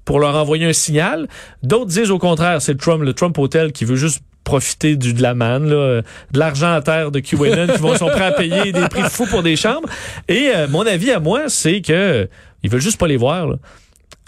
pour 0.06 0.20
leur 0.20 0.36
envoyer 0.36 0.66
un 0.66 0.74
signal. 0.74 1.28
D'autres 1.62 1.92
disent 1.92 2.12
au 2.12 2.18
contraire, 2.18 2.62
c'est 2.64 2.74
le 2.74 2.80
Trump, 2.80 3.04
le 3.04 3.14
Trump 3.14 3.38
Hotel 3.38 3.72
qui 3.72 3.86
veut 3.86 3.96
juste 3.96 4.22
profiter 4.44 4.96
du 4.96 5.14
de 5.14 5.22
la 5.22 5.36
manne, 5.36 5.70
là, 5.70 6.02
de 6.32 6.40
l'argent 6.40 6.74
à 6.74 6.82
terre 6.82 7.12
de 7.12 7.20
QAnon 7.20 7.68
qui 7.68 7.80
vont 7.80 7.96
sont 7.96 8.08
prêts 8.08 8.26
à 8.26 8.32
payer 8.32 8.72
des 8.72 8.88
prix 8.90 9.04
fous 9.04 9.28
pour 9.28 9.44
des 9.44 9.56
chambres. 9.56 9.88
Et 10.28 10.50
euh, 10.56 10.68
mon 10.68 10.86
avis 10.88 11.12
à 11.12 11.20
moi, 11.20 11.44
c'est 11.48 11.82
que 11.82 12.28
ils 12.64 12.70
veulent 12.70 12.82
juste 12.82 13.00
pas 13.00 13.08
les 13.08 13.18
voir. 13.18 13.48
là. 13.48 13.56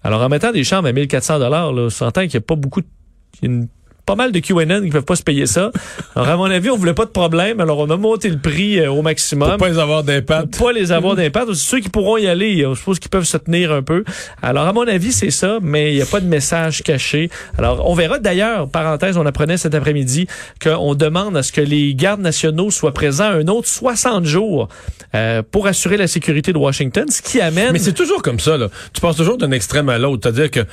Alors 0.04 0.22
en 0.22 0.30
mettant 0.30 0.52
des 0.52 0.64
chambres 0.64 0.88
à 0.88 0.94
1400 0.94 1.40
dollars, 1.40 1.72
on 1.72 1.90
s'entend 1.90 2.22
qu'il 2.24 2.36
y 2.36 2.38
a 2.38 2.42
pas 2.42 2.56
beaucoup 2.56 2.82
de, 2.82 3.68
pas 4.12 4.16
mal 4.16 4.34
de 4.34 4.40
QAnon 4.40 4.82
qui 4.84 4.90
peuvent 4.90 5.06
pas 5.06 5.16
se 5.16 5.24
payer 5.24 5.46
ça. 5.46 5.72
Alors 6.18 6.28
à 6.28 6.36
mon 6.36 6.52
avis, 6.52 6.70
on 6.70 6.76
voulait 6.76 6.94
pas 6.94 7.06
de 7.06 7.12
problème, 7.12 7.62
alors 7.62 7.80
on 7.80 7.90
a 7.90 7.96
monté 7.96 8.28
le 8.28 8.38
prix 8.38 8.78
euh, 8.78 8.92
au 8.92 9.02
maximum 9.02 9.48
Pour 9.52 9.58
pas 9.58 9.70
les 9.70 9.80
avoir 9.80 10.04
d'impact. 10.04 10.60
pas 10.60 10.74
les 10.74 10.92
avoir 10.92 11.16
d'impact. 11.16 11.54
Ceux 11.54 11.80
qui 11.80 11.88
pourront 11.88 12.18
y 12.18 12.28
aller, 12.28 12.66
je 12.70 12.76
suppose 12.76 13.00
qu'ils 13.00 13.10
peuvent 13.10 13.24
se 13.24 13.38
tenir 13.38 13.72
un 13.72 13.82
peu. 13.82 14.04
Alors, 14.42 14.68
à 14.68 14.74
mon 14.74 14.86
avis, 14.86 15.14
c'est 15.14 15.32
ça, 15.32 15.60
mais 15.62 15.94
il 15.94 15.96
n'y 15.96 16.02
a 16.02 16.06
pas 16.06 16.20
de 16.20 16.26
message 16.26 16.84
caché. 16.84 17.30
Alors, 17.58 17.90
on 17.90 17.94
verra 17.94 18.20
d'ailleurs, 18.20 18.68
parenthèse, 18.68 19.16
on 19.16 19.26
apprenait 19.26 19.56
cet 19.56 19.76
après-midi 19.76 20.28
qu'on 20.62 20.94
demande 20.94 21.38
à 21.38 21.44
ce 21.44 21.54
que 21.54 21.62
les 21.62 21.96
gardes 21.96 22.20
nationaux 22.22 22.70
soient 22.70 22.94
présents 22.94 23.32
un 23.32 23.48
autre 23.48 23.70
60 23.70 24.26
jours 24.26 24.68
euh, 25.16 25.42
pour 25.50 25.68
assurer 25.68 25.96
la 25.96 26.08
sécurité 26.08 26.52
de 26.52 26.58
Washington, 26.58 27.06
ce 27.10 27.22
qui 27.22 27.40
amène... 27.40 27.72
Mais 27.72 27.80
c'est 27.80 27.94
toujours 27.94 28.22
comme 28.22 28.42
ça, 28.42 28.58
là. 28.58 28.68
Tu 28.92 29.00
passes 29.00 29.16
toujours 29.16 29.38
d'un 29.38 29.52
extrême 29.52 29.88
à 29.88 29.98
l'autre. 29.98 30.24
C'est-à-dire 30.24 30.52
que 30.52 30.66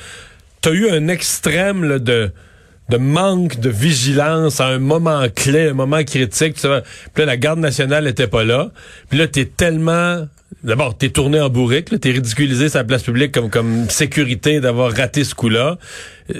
t'as 0.59 0.71
eu 0.71 0.89
un 0.89 1.07
extrême 1.07 1.85
là, 1.85 1.99
de 1.99 2.31
de 2.89 2.97
manque 2.97 3.59
de 3.59 3.69
vigilance 3.69 4.59
à 4.59 4.67
un 4.67 4.79
moment 4.79 5.25
clé, 5.33 5.69
un 5.69 5.73
moment 5.73 6.03
critique. 6.03 6.55
Puis 6.55 6.67
là, 6.67 7.25
la 7.25 7.37
garde 7.37 7.59
nationale 7.59 8.07
était 8.07 8.27
pas 8.27 8.43
là. 8.43 8.71
Puis 9.09 9.19
là, 9.19 9.27
t'es 9.27 9.45
tellement... 9.45 10.27
D'abord, 10.63 10.97
t'es 10.97 11.09
tourné 11.09 11.39
en 11.39 11.49
bourrique, 11.49 11.97
t'es 12.01 12.11
ridiculisé 12.11 12.69
sur 12.69 12.79
la 12.79 12.83
place 12.83 13.03
publique 13.03 13.31
comme, 13.31 13.49
comme 13.49 13.87
sécurité 13.89 14.59
d'avoir 14.59 14.91
raté 14.91 15.23
ce 15.23 15.35
coup-là. 15.35 15.77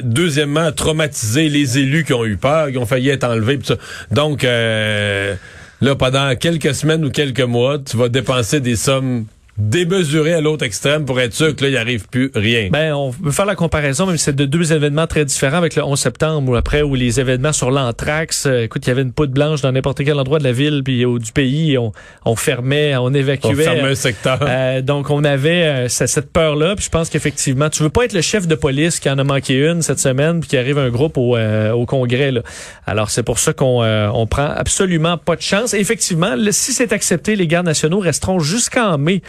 Deuxièmement, 0.01 0.71
traumatiser 0.71 1.47
les 1.47 1.77
élus 1.77 2.03
qui 2.03 2.13
ont 2.13 2.25
eu 2.25 2.35
peur, 2.35 2.71
qui 2.71 2.77
ont 2.77 2.87
failli 2.87 3.09
être 3.09 3.23
enlevés. 3.23 3.57
pis 3.57 3.67
ça. 3.67 3.75
Donc, 4.11 4.43
euh, 4.43 5.35
là, 5.79 5.95
pendant 5.95 6.35
quelques 6.35 6.73
semaines 6.73 7.05
ou 7.05 7.11
quelques 7.11 7.39
mois, 7.39 7.77
tu 7.79 7.95
vas 7.95 8.09
dépenser 8.09 8.59
des 8.59 8.75
sommes 8.75 9.25
démesuré 9.59 10.33
à 10.33 10.41
l'autre 10.41 10.65
extrême 10.65 11.05
pour 11.05 11.19
être 11.19 11.33
sûr 11.33 11.55
que 11.55 11.63
là, 11.63 11.69
il 11.69 11.77
arrive 11.77 12.07
plus 12.07 12.31
rien. 12.33 12.69
Ben, 12.71 12.93
on 12.93 13.11
peut 13.11 13.31
faire 13.31 13.45
la 13.45 13.55
comparaison, 13.55 14.05
même 14.05 14.17
si 14.17 14.23
c'est 14.23 14.35
de 14.35 14.45
deux 14.45 14.71
événements 14.71 15.05
très 15.05 15.25
différents 15.25 15.57
avec 15.57 15.75
le 15.75 15.83
11 15.83 15.99
septembre 15.99 16.51
ou 16.51 16.55
après, 16.55 16.81
où 16.81 16.95
les 16.95 17.19
événements 17.19 17.51
sur 17.51 17.69
l'anthrax, 17.69 18.45
euh, 18.45 18.63
écoute, 18.63 18.85
il 18.85 18.89
y 18.89 18.91
avait 18.91 19.01
une 19.01 19.11
poudre 19.11 19.33
blanche 19.33 19.61
dans 19.61 19.71
n'importe 19.71 20.03
quel 20.03 20.17
endroit 20.17 20.39
de 20.39 20.45
la 20.45 20.53
ville 20.53 20.81
puis 20.83 21.05
ou 21.05 21.19
du 21.19 21.31
pays, 21.33 21.77
on, 21.77 21.91
on 22.25 22.35
fermait, 22.35 22.95
on 22.95 23.13
évacuait. 23.13 23.49
On 23.51 23.55
fermait 23.55 23.91
un 23.91 23.95
secteur. 23.95 24.39
Euh, 24.41 24.81
donc, 24.81 25.09
on 25.09 25.23
avait 25.23 25.63
euh, 25.63 25.87
cette 25.89 26.31
peur-là, 26.31 26.75
puis 26.75 26.85
je 26.85 26.89
pense 26.89 27.09
qu'effectivement, 27.09 27.69
tu 27.69 27.83
veux 27.83 27.89
pas 27.89 28.05
être 28.05 28.13
le 28.13 28.21
chef 28.21 28.47
de 28.47 28.55
police 28.55 28.99
qui 28.99 29.09
en 29.09 29.17
a 29.17 29.23
manqué 29.23 29.55
une 29.55 29.81
cette 29.81 29.99
semaine, 29.99 30.39
puis 30.39 30.49
qui 30.49 30.57
arrive 30.57 30.77
un 30.77 30.89
groupe 30.89 31.17
au, 31.17 31.37
au 31.37 31.85
congrès. 31.85 32.31
Là. 32.31 32.41
Alors, 32.87 33.09
c'est 33.09 33.23
pour 33.23 33.39
ça 33.39 33.53
qu'on 33.53 33.83
on 33.83 34.27
prend 34.27 34.49
absolument 34.55 35.17
pas 35.17 35.35
de 35.35 35.41
chance. 35.41 35.73
Et 35.73 35.79
effectivement, 35.79 36.35
si 36.51 36.73
c'est 36.73 36.93
accepté, 36.93 37.35
les 37.35 37.47
gardes 37.47 37.65
nationaux 37.65 37.99
resteront 37.99 38.39
jusqu'en 38.39 38.97
mai. 38.97 39.21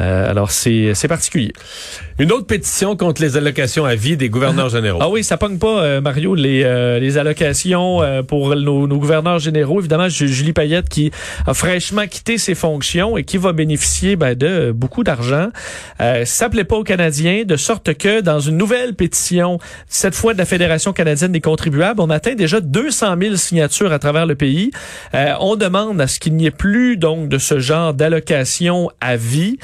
Euh, 0.00 0.30
alors, 0.30 0.50
c'est 0.50 1.08
particulier. 1.08 1.52
Une 2.20 2.32
autre 2.32 2.44
pétition 2.44 2.96
contre 2.96 3.22
les 3.22 3.38
allocations 3.38 3.86
à 3.86 3.94
vie 3.94 4.14
des 4.14 4.28
gouverneurs 4.28 4.68
généraux. 4.68 4.98
Ah 5.00 5.08
oui, 5.08 5.24
ça 5.24 5.38
pogne 5.38 5.56
pas, 5.56 5.80
euh, 5.80 6.00
Mario, 6.02 6.34
les, 6.34 6.64
euh, 6.64 6.98
les 6.98 7.16
allocations 7.16 8.00
pour 8.28 8.54
nos, 8.54 8.86
nos, 8.86 8.98
gouverneurs 8.98 9.38
généraux. 9.38 9.80
Évidemment, 9.80 10.10
Julie 10.10 10.52
Payette 10.52 10.90
qui 10.90 11.10
a 11.46 11.54
fraîchement 11.54 12.06
quitté 12.06 12.36
ses 12.36 12.54
fonctions 12.54 13.16
et 13.16 13.24
qui 13.24 13.38
va 13.38 13.54
bénéficier 13.54 14.16
ben, 14.16 14.34
de 14.34 14.70
beaucoup 14.70 15.02
d'argent. 15.02 15.48
ça 16.24 16.50
plaît 16.50 16.64
pas 16.64 16.76
aux 16.76 16.84
Canadiens, 16.84 17.44
de 17.46 17.56
sorte 17.56 17.94
que 17.94 18.20
dans 18.20 18.38
une 18.38 18.58
nouvelle 18.58 18.94
pétition, 18.94 19.58
cette 19.88 20.14
fois 20.14 20.34
de 20.34 20.38
la 20.38 20.44
Fédération 20.44 20.92
canadienne 20.92 21.32
des 21.32 21.40
contribuables, 21.40 22.02
on 22.02 22.10
atteint 22.10 22.34
déjà 22.34 22.60
200 22.60 23.14
000 23.18 23.36
signatures 23.36 23.92
à 23.92 23.98
travers 23.98 24.26
le 24.26 24.34
pays. 24.34 24.72
on 25.14 25.56
demande 25.56 25.98
à 26.02 26.06
ce 26.06 26.20
qu'il 26.20 26.36
n'y 26.36 26.44
ait 26.44 26.50
plus 26.50 26.98
donc 26.98 27.30
de 27.30 27.38
ce 27.38 27.60
genre 27.60 27.94
d'allocation 27.94 28.90
à 29.00 29.16
vie. 29.16 29.56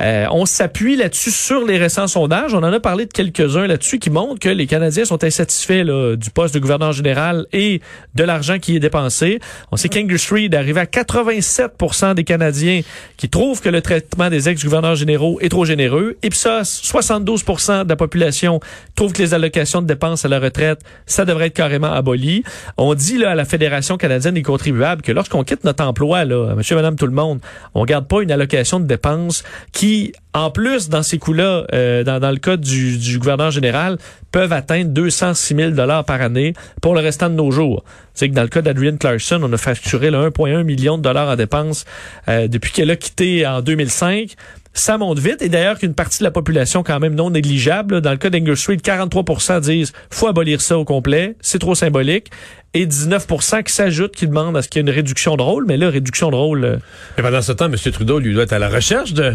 Euh, 0.00 0.26
on 0.30 0.46
s'appuie 0.46 0.96
là-dessus 0.96 1.30
sur 1.30 1.64
les 1.64 1.78
On 2.02 2.62
en 2.62 2.72
a 2.72 2.80
parlé 2.80 3.04
de 3.04 3.12
quelques-uns 3.12 3.66
là-dessus 3.66 3.98
qui 3.98 4.08
montrent 4.08 4.38
que 4.38 4.48
les 4.48 4.66
Canadiens 4.66 5.04
sont 5.04 5.22
insatisfaits 5.22 5.84
là, 5.84 6.16
du 6.16 6.30
poste 6.30 6.54
de 6.54 6.58
gouverneur 6.58 6.92
général 6.92 7.46
et 7.52 7.82
de 8.14 8.24
l'argent 8.24 8.58
qui 8.58 8.76
est 8.76 8.80
dépensé. 8.80 9.38
On 9.70 9.76
sait 9.76 9.90
qu'Angus 9.90 10.32
Reid 10.32 10.54
arrive 10.54 10.78
à 10.78 10.84
87% 10.84 12.14
des 12.14 12.24
Canadiens 12.24 12.80
qui 13.18 13.28
trouvent 13.28 13.60
que 13.60 13.68
le 13.68 13.82
traitement 13.82 14.30
des 14.30 14.48
ex-gouverneurs 14.48 14.94
généraux 14.94 15.40
est 15.40 15.50
trop 15.50 15.66
généreux. 15.66 16.16
Ipsos, 16.22 16.82
72% 16.82 17.84
de 17.84 17.88
la 17.88 17.96
population 17.96 18.60
trouve 18.94 19.12
que 19.12 19.20
les 19.20 19.34
allocations 19.34 19.82
de 19.82 19.86
dépenses 19.86 20.24
à 20.24 20.28
la 20.28 20.38
retraite, 20.38 20.80
ça 21.04 21.26
devrait 21.26 21.48
être 21.48 21.54
carrément 21.54 21.92
aboli. 21.92 22.44
On 22.78 22.94
dit 22.94 23.18
là 23.18 23.32
à 23.32 23.34
la 23.34 23.44
Fédération 23.44 23.98
canadienne 23.98 24.34
des 24.34 24.42
contribuables 24.42 25.02
que 25.02 25.12
lorsqu'on 25.12 25.44
quitte 25.44 25.64
notre 25.64 25.84
emploi, 25.84 26.24
là, 26.24 26.54
monsieur, 26.54 26.76
madame, 26.76 26.96
tout 26.96 27.06
le 27.06 27.12
monde, 27.12 27.40
on 27.74 27.84
garde 27.84 28.06
pas 28.06 28.22
une 28.22 28.32
allocation 28.32 28.80
de 28.80 28.86
dépenses 28.86 29.44
qui, 29.72 30.12
en 30.32 30.50
plus, 30.50 30.88
dans 30.88 31.02
ces 31.02 31.18
coûts-là, 31.18 31.66
euh, 31.74 31.89
dans, 32.04 32.20
dans, 32.20 32.30
le 32.30 32.38
cas 32.38 32.56
du, 32.56 33.18
gouverneur 33.18 33.50
général, 33.50 33.98
peuvent 34.32 34.52
atteindre 34.52 34.90
206 34.90 35.54
000 35.54 35.70
dollars 35.70 36.04
par 36.04 36.20
année 36.20 36.54
pour 36.80 36.94
le 36.94 37.00
restant 37.00 37.28
de 37.28 37.34
nos 37.34 37.50
jours. 37.50 37.84
C'est 38.14 38.28
que 38.28 38.34
dans 38.34 38.42
le 38.42 38.48
cas 38.48 38.62
d'Adrienne 38.62 38.98
Clarkson, 38.98 39.40
on 39.42 39.52
a 39.52 39.56
facturé 39.56 40.10
1,1 40.10 40.62
million 40.62 40.98
de 40.98 41.02
dollars 41.02 41.28
en 41.28 41.36
dépenses 41.36 41.84
euh, 42.28 42.48
depuis 42.48 42.72
qu'elle 42.72 42.90
a 42.90 42.96
quitté 42.96 43.46
en 43.46 43.62
2005 43.62 44.36
ça 44.72 44.98
monte 44.98 45.18
vite. 45.18 45.42
Et 45.42 45.48
d'ailleurs, 45.48 45.78
qu'une 45.78 45.94
partie 45.94 46.20
de 46.20 46.24
la 46.24 46.30
population 46.30 46.82
quand 46.82 47.00
même 47.00 47.14
non 47.14 47.30
négligeable, 47.30 48.00
dans 48.00 48.12
le 48.12 48.16
cas 48.16 48.30
d'Engle 48.30 48.56
Street, 48.56 48.76
43% 48.76 49.60
disent 49.60 49.92
faut 50.10 50.28
abolir 50.28 50.60
ça 50.60 50.78
au 50.78 50.84
complet, 50.84 51.36
c'est 51.40 51.58
trop 51.58 51.74
symbolique. 51.74 52.30
Et 52.72 52.86
19% 52.86 53.64
qui 53.64 53.72
s'ajoutent, 53.72 54.14
qui 54.14 54.28
demandent 54.28 54.56
à 54.56 54.62
ce 54.62 54.68
qu'il 54.68 54.80
y 54.80 54.80
ait 54.80 54.88
une 54.88 54.94
réduction 54.94 55.36
de 55.36 55.42
rôle. 55.42 55.64
Mais 55.66 55.76
là, 55.76 55.90
réduction 55.90 56.30
de 56.30 56.36
rôle... 56.36 56.64
Euh, 56.64 56.76
Mais 57.16 57.24
pendant 57.24 57.42
ce 57.42 57.50
temps, 57.50 57.66
M. 57.66 57.74
Trudeau, 57.74 58.20
lui, 58.20 58.32
doit 58.32 58.44
être 58.44 58.52
à 58.52 58.60
la 58.60 58.68
recherche 58.68 59.12
de 59.12 59.34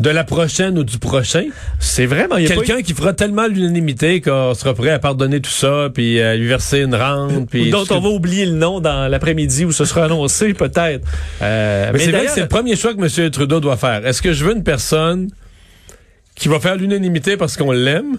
de 0.00 0.10
la 0.10 0.24
prochaine 0.24 0.78
ou 0.78 0.84
du 0.84 0.98
prochain. 0.98 1.44
C'est 1.80 2.06
vraiment 2.06 2.36
quelqu'un 2.36 2.82
qui 2.82 2.92
fera 2.92 3.14
tellement 3.14 3.46
l'unanimité 3.46 4.20
qu'on 4.20 4.52
sera 4.54 4.74
prêt 4.74 4.90
à 4.90 4.98
pardonner 4.98 5.40
tout 5.40 5.50
ça 5.50 5.88
puis 5.92 6.20
à 6.20 6.36
lui 6.36 6.46
verser 6.46 6.80
une 6.80 6.94
rente 6.94 7.48
puis 7.48 7.70
dont 7.70 7.84
on 7.90 8.00
va 8.00 8.08
oublier 8.10 8.44
le 8.44 8.52
nom 8.52 8.80
dans 8.80 9.08
l'après-midi 9.08 9.64
où 9.64 9.72
ce 9.72 9.84
sera 9.84 10.04
annoncé 10.04 10.52
peut-être. 10.52 11.06
Euh, 11.40 11.90
mais, 11.92 11.98
c'est 11.98 12.10
vrai 12.10 12.26
que 12.26 12.30
c'est 12.30 12.42
le 12.42 12.48
premier 12.48 12.76
choix 12.76 12.94
que 12.94 13.00
M. 13.00 13.30
Trudeau 13.30 13.60
doit 13.60 13.76
faire. 13.76 14.06
Est-ce 14.06 14.20
que 14.20 14.32
je 14.32 14.44
veux 14.44 14.54
une 14.54 14.64
personne 14.64 15.30
qui 16.34 16.48
va 16.48 16.60
faire 16.60 16.76
l'unanimité 16.76 17.38
parce 17.38 17.56
qu'on 17.56 17.72
l'aime 17.72 18.18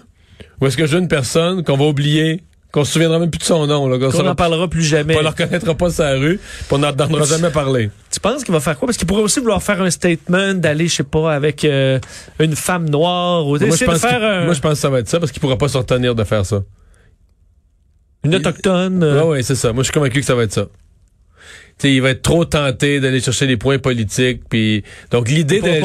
ou 0.60 0.66
est-ce 0.66 0.76
que 0.76 0.86
je 0.86 0.96
veux 0.96 1.02
une 1.02 1.08
personne 1.08 1.62
qu'on 1.62 1.76
va 1.76 1.84
oublier 1.84 2.42
qu'on 2.72 2.84
se 2.84 2.92
souviendra 2.92 3.18
même 3.18 3.30
plus 3.30 3.38
de 3.38 3.44
son 3.44 3.66
nom. 3.66 3.88
Là, 3.88 3.98
qu'on 3.98 4.22
n'en 4.22 4.34
parlera 4.34 4.68
plus 4.68 4.82
jamais. 4.82 5.16
On 5.16 5.22
ne 5.22 5.28
reconnaîtra 5.28 5.74
pas 5.74 5.90
sa 5.90 6.14
rue, 6.14 6.38
on 6.70 6.78
n'en 6.78 6.88
entendra 6.88 7.24
jamais 7.24 7.50
parler. 7.50 7.90
Tu 8.10 8.20
penses 8.20 8.44
qu'il 8.44 8.52
va 8.52 8.60
faire 8.60 8.78
quoi? 8.78 8.86
Parce 8.86 8.98
qu'il 8.98 9.06
pourrait 9.06 9.22
aussi 9.22 9.40
vouloir 9.40 9.62
faire 9.62 9.80
un 9.82 9.90
statement, 9.90 10.54
d'aller, 10.54 10.88
je 10.88 10.96
sais 10.96 11.02
pas, 11.02 11.34
avec 11.34 11.64
euh, 11.64 11.98
une 12.40 12.56
femme 12.56 12.88
noire. 12.88 13.46
Ou 13.46 13.58
moi, 13.58 13.76
je 13.76 13.84
pense 13.84 14.00
faire 14.00 14.44
moi, 14.44 14.54
je 14.54 14.60
pense 14.60 14.72
que 14.72 14.78
ça 14.78 14.90
va 14.90 15.00
être 15.00 15.08
ça, 15.08 15.18
parce 15.18 15.32
qu'il 15.32 15.40
pourra 15.40 15.56
pas 15.56 15.68
se 15.68 15.78
retenir 15.78 16.14
de 16.14 16.24
faire 16.24 16.44
ça. 16.44 16.62
Une 18.24 18.34
autochtone? 18.34 19.02
Euh... 19.02 19.22
Oui, 19.22 19.28
ouais, 19.28 19.42
c'est 19.42 19.54
ça. 19.54 19.72
Moi, 19.72 19.82
je 19.82 19.86
suis 19.86 19.92
convaincu 19.92 20.20
que 20.20 20.26
ça 20.26 20.34
va 20.34 20.42
être 20.42 20.52
ça. 20.52 20.66
T'sais, 21.78 21.94
il 21.94 22.02
va 22.02 22.10
être 22.10 22.22
trop 22.22 22.44
tenté 22.44 22.98
d'aller 22.98 23.20
chercher 23.20 23.46
des 23.46 23.56
points 23.56 23.78
politiques 23.78 24.42
puis 24.50 24.82
donc 25.12 25.28
l'idée 25.28 25.60
d'aller 25.60 25.82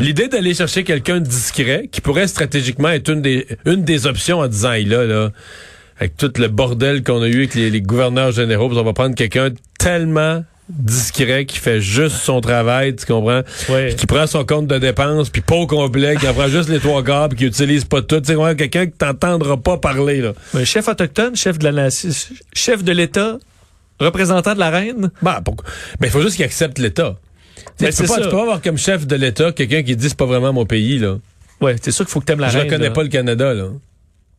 l'idée 0.00 0.28
d'aller 0.28 0.54
chercher 0.54 0.84
quelqu'un 0.84 1.20
de 1.20 1.26
discret 1.26 1.86
qui 1.92 2.00
pourrait 2.00 2.26
stratégiquement 2.28 2.88
être 2.88 3.10
une 3.10 3.20
des 3.20 3.46
une 3.66 3.84
des 3.84 4.06
options 4.06 4.38
en 4.38 4.48
disant 4.48 4.72
il 4.72 4.88
là 4.88 5.04
là 5.04 5.30
avec 5.98 6.16
tout 6.16 6.32
le 6.38 6.48
bordel 6.48 7.02
qu'on 7.02 7.22
a 7.22 7.28
eu 7.28 7.38
avec 7.38 7.54
les, 7.54 7.80
gouverneurs 7.80 8.30
généraux, 8.30 8.70
on 8.70 8.82
va 8.84 8.92
prendre 8.92 9.14
quelqu'un 9.14 9.50
tellement 9.78 10.44
discret 10.68 11.46
qui 11.46 11.58
fait 11.58 11.80
juste 11.80 12.16
son 12.16 12.40
travail, 12.40 12.94
tu 12.94 13.06
comprends? 13.06 13.42
Qui 13.96 14.06
prend 14.06 14.26
son 14.26 14.44
compte 14.44 14.66
de 14.66 14.78
dépenses, 14.78 15.30
puis 15.30 15.40
pas 15.40 15.56
au 15.56 15.66
complet, 15.66 16.16
qui 16.16 16.26
prend 16.26 16.48
juste 16.48 16.68
les 16.68 16.78
trois 16.78 17.02
gars, 17.02 17.26
puis 17.28 17.38
qui 17.38 17.46
utilise 17.46 17.84
pas 17.84 18.02
tout. 18.02 18.20
Tu 18.20 18.34
sais, 18.34 18.56
quelqu'un 18.56 18.86
que 18.86 18.96
t'entendra 18.96 19.56
pas 19.56 19.78
parler, 19.78 20.20
là. 20.20 20.34
Un 20.54 20.64
chef 20.64 20.86
autochtone, 20.88 21.34
chef 21.34 21.58
de 21.58 21.68
la 21.68 21.88
chef 22.52 22.84
de 22.84 22.92
l'État, 22.92 23.38
représentant 23.98 24.54
de 24.54 24.60
la 24.60 24.70
reine? 24.70 25.10
Bah, 25.22 25.40
pourquoi? 25.44 25.66
Mais 26.00 26.08
il 26.08 26.10
faut 26.10 26.20
juste 26.20 26.36
qu'il 26.36 26.44
accepte 26.44 26.78
l'État. 26.78 27.16
Ben, 27.80 27.90
tu, 27.90 28.02
peux 28.02 28.08
pas, 28.08 28.16
tu 28.16 28.22
peux 28.22 28.28
pas 28.30 28.42
avoir 28.42 28.62
comme 28.62 28.78
chef 28.78 29.06
de 29.06 29.16
l'État 29.16 29.52
quelqu'un 29.52 29.82
qui 29.82 29.96
dit 29.96 30.08
c'est 30.08 30.16
pas 30.16 30.26
vraiment 30.26 30.52
mon 30.52 30.66
pays, 30.66 30.98
là. 30.98 31.16
Ouais, 31.60 31.76
c'est 31.80 31.90
sûr 31.90 32.04
qu'il 32.04 32.12
faut 32.12 32.20
que 32.20 32.26
t'aimes 32.26 32.40
la 32.40 32.48
reine. 32.48 32.66
Je 32.66 32.70
connais 32.70 32.90
pas 32.90 33.02
le 33.02 33.08
Canada, 33.08 33.52
là. 33.54 33.70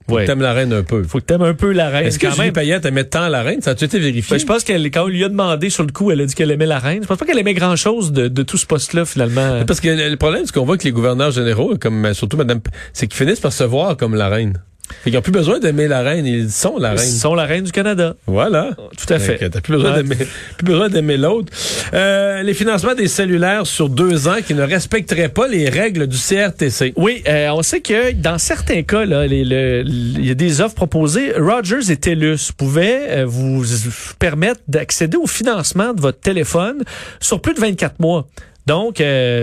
Faut 0.07 0.17
que 0.17 0.25
t'aimes 0.25 0.41
la 0.41 0.53
reine 0.53 0.73
un 0.73 0.83
peu. 0.83 1.03
Faut 1.03 1.19
que 1.19 1.25
t'aimes 1.25 1.43
un 1.43 1.53
peu 1.53 1.71
la 1.71 1.89
reine. 1.89 2.07
Est-ce 2.07 2.17
que 2.17 2.31
Julie 2.31 2.51
Payette 2.51 2.85
aimait 2.85 3.03
tant 3.03 3.27
la 3.27 3.43
reine? 3.43 3.61
Ça 3.61 3.71
a-tu 3.71 3.85
été 3.85 3.99
vérifié? 3.99 4.35
Ben, 4.37 4.39
je 4.41 4.45
pense 4.45 4.63
qu'elle, 4.63 4.83
quand 4.89 5.03
on 5.03 5.07
lui 5.07 5.23
a 5.23 5.29
demandé 5.29 5.69
sur 5.69 5.83
le 5.83 5.91
coup, 5.91 6.09
elle 6.09 6.21
a 6.21 6.25
dit 6.25 6.33
qu'elle 6.33 6.49
aimait 6.51 6.65
la 6.65 6.79
reine. 6.79 7.03
Je 7.03 7.07
pense 7.07 7.17
pas 7.17 7.25
qu'elle 7.25 7.37
aimait 7.37 7.53
grand 7.53 7.75
chose 7.75 8.11
de, 8.11 8.27
de 8.27 8.43
tout 8.43 8.57
ce 8.57 8.65
poste-là, 8.65 9.05
finalement. 9.05 9.63
Parce 9.67 9.79
que 9.79 9.89
le 9.89 10.15
problème, 10.15 10.43
c'est 10.45 10.53
qu'on 10.53 10.65
voit 10.65 10.77
que 10.77 10.85
les 10.85 10.91
gouverneurs 10.91 11.31
généraux, 11.31 11.75
comme, 11.79 12.13
surtout 12.13 12.37
madame, 12.37 12.59
c'est 12.93 13.07
qu'ils 13.07 13.17
finissent 13.17 13.39
par 13.39 13.53
se 13.53 13.63
voir 13.63 13.97
comme 13.97 14.15
la 14.15 14.29
reine. 14.29 14.61
Ils 15.05 15.13
n'ont 15.13 15.21
plus 15.21 15.31
besoin 15.31 15.59
d'aimer 15.59 15.87
la 15.87 16.01
reine, 16.01 16.25
ils 16.25 16.51
sont 16.51 16.77
la 16.77 16.91
reine. 16.91 16.99
Ils 17.07 17.19
sont 17.19 17.35
la 17.35 17.45
reine 17.45 17.63
du 17.63 17.71
Canada. 17.71 18.15
Voilà. 18.27 18.71
Tout 18.97 19.13
à 19.13 19.19
fait. 19.19 19.49
T'as 19.49 19.61
plus 19.61 19.73
besoin 19.73 19.95
d'aimer, 19.95 20.17
plus 20.57 20.65
besoin 20.65 20.89
d'aimer 20.89 21.17
l'autre. 21.17 21.51
Euh, 21.93 22.43
les 22.43 22.53
financements 22.53 22.95
des 22.95 23.07
cellulaires 23.07 23.65
sur 23.65 23.89
deux 23.89 24.27
ans 24.27 24.37
qui 24.45 24.53
ne 24.53 24.63
respecteraient 24.63 25.29
pas 25.29 25.47
les 25.47 25.69
règles 25.69 26.07
du 26.07 26.17
CRTC. 26.17 26.93
Oui, 26.95 27.23
euh, 27.27 27.49
on 27.51 27.63
sait 27.63 27.81
que 27.81 28.11
dans 28.13 28.37
certains 28.37 28.83
cas, 28.83 29.03
il 29.03 30.25
y 30.25 30.31
a 30.31 30.35
des 30.35 30.61
offres 30.61 30.75
proposées. 30.75 31.33
Rogers 31.37 31.91
et 31.91 31.97
TELUS 31.97 32.51
pouvaient 32.57 33.07
euh, 33.09 33.25
vous 33.25 33.63
permettre 34.19 34.61
d'accéder 34.67 35.17
au 35.17 35.27
financement 35.27 35.93
de 35.93 36.01
votre 36.01 36.19
téléphone 36.19 36.83
sur 37.19 37.41
plus 37.41 37.53
de 37.53 37.59
24 37.59 37.99
mois. 37.99 38.27
Donc, 38.67 39.01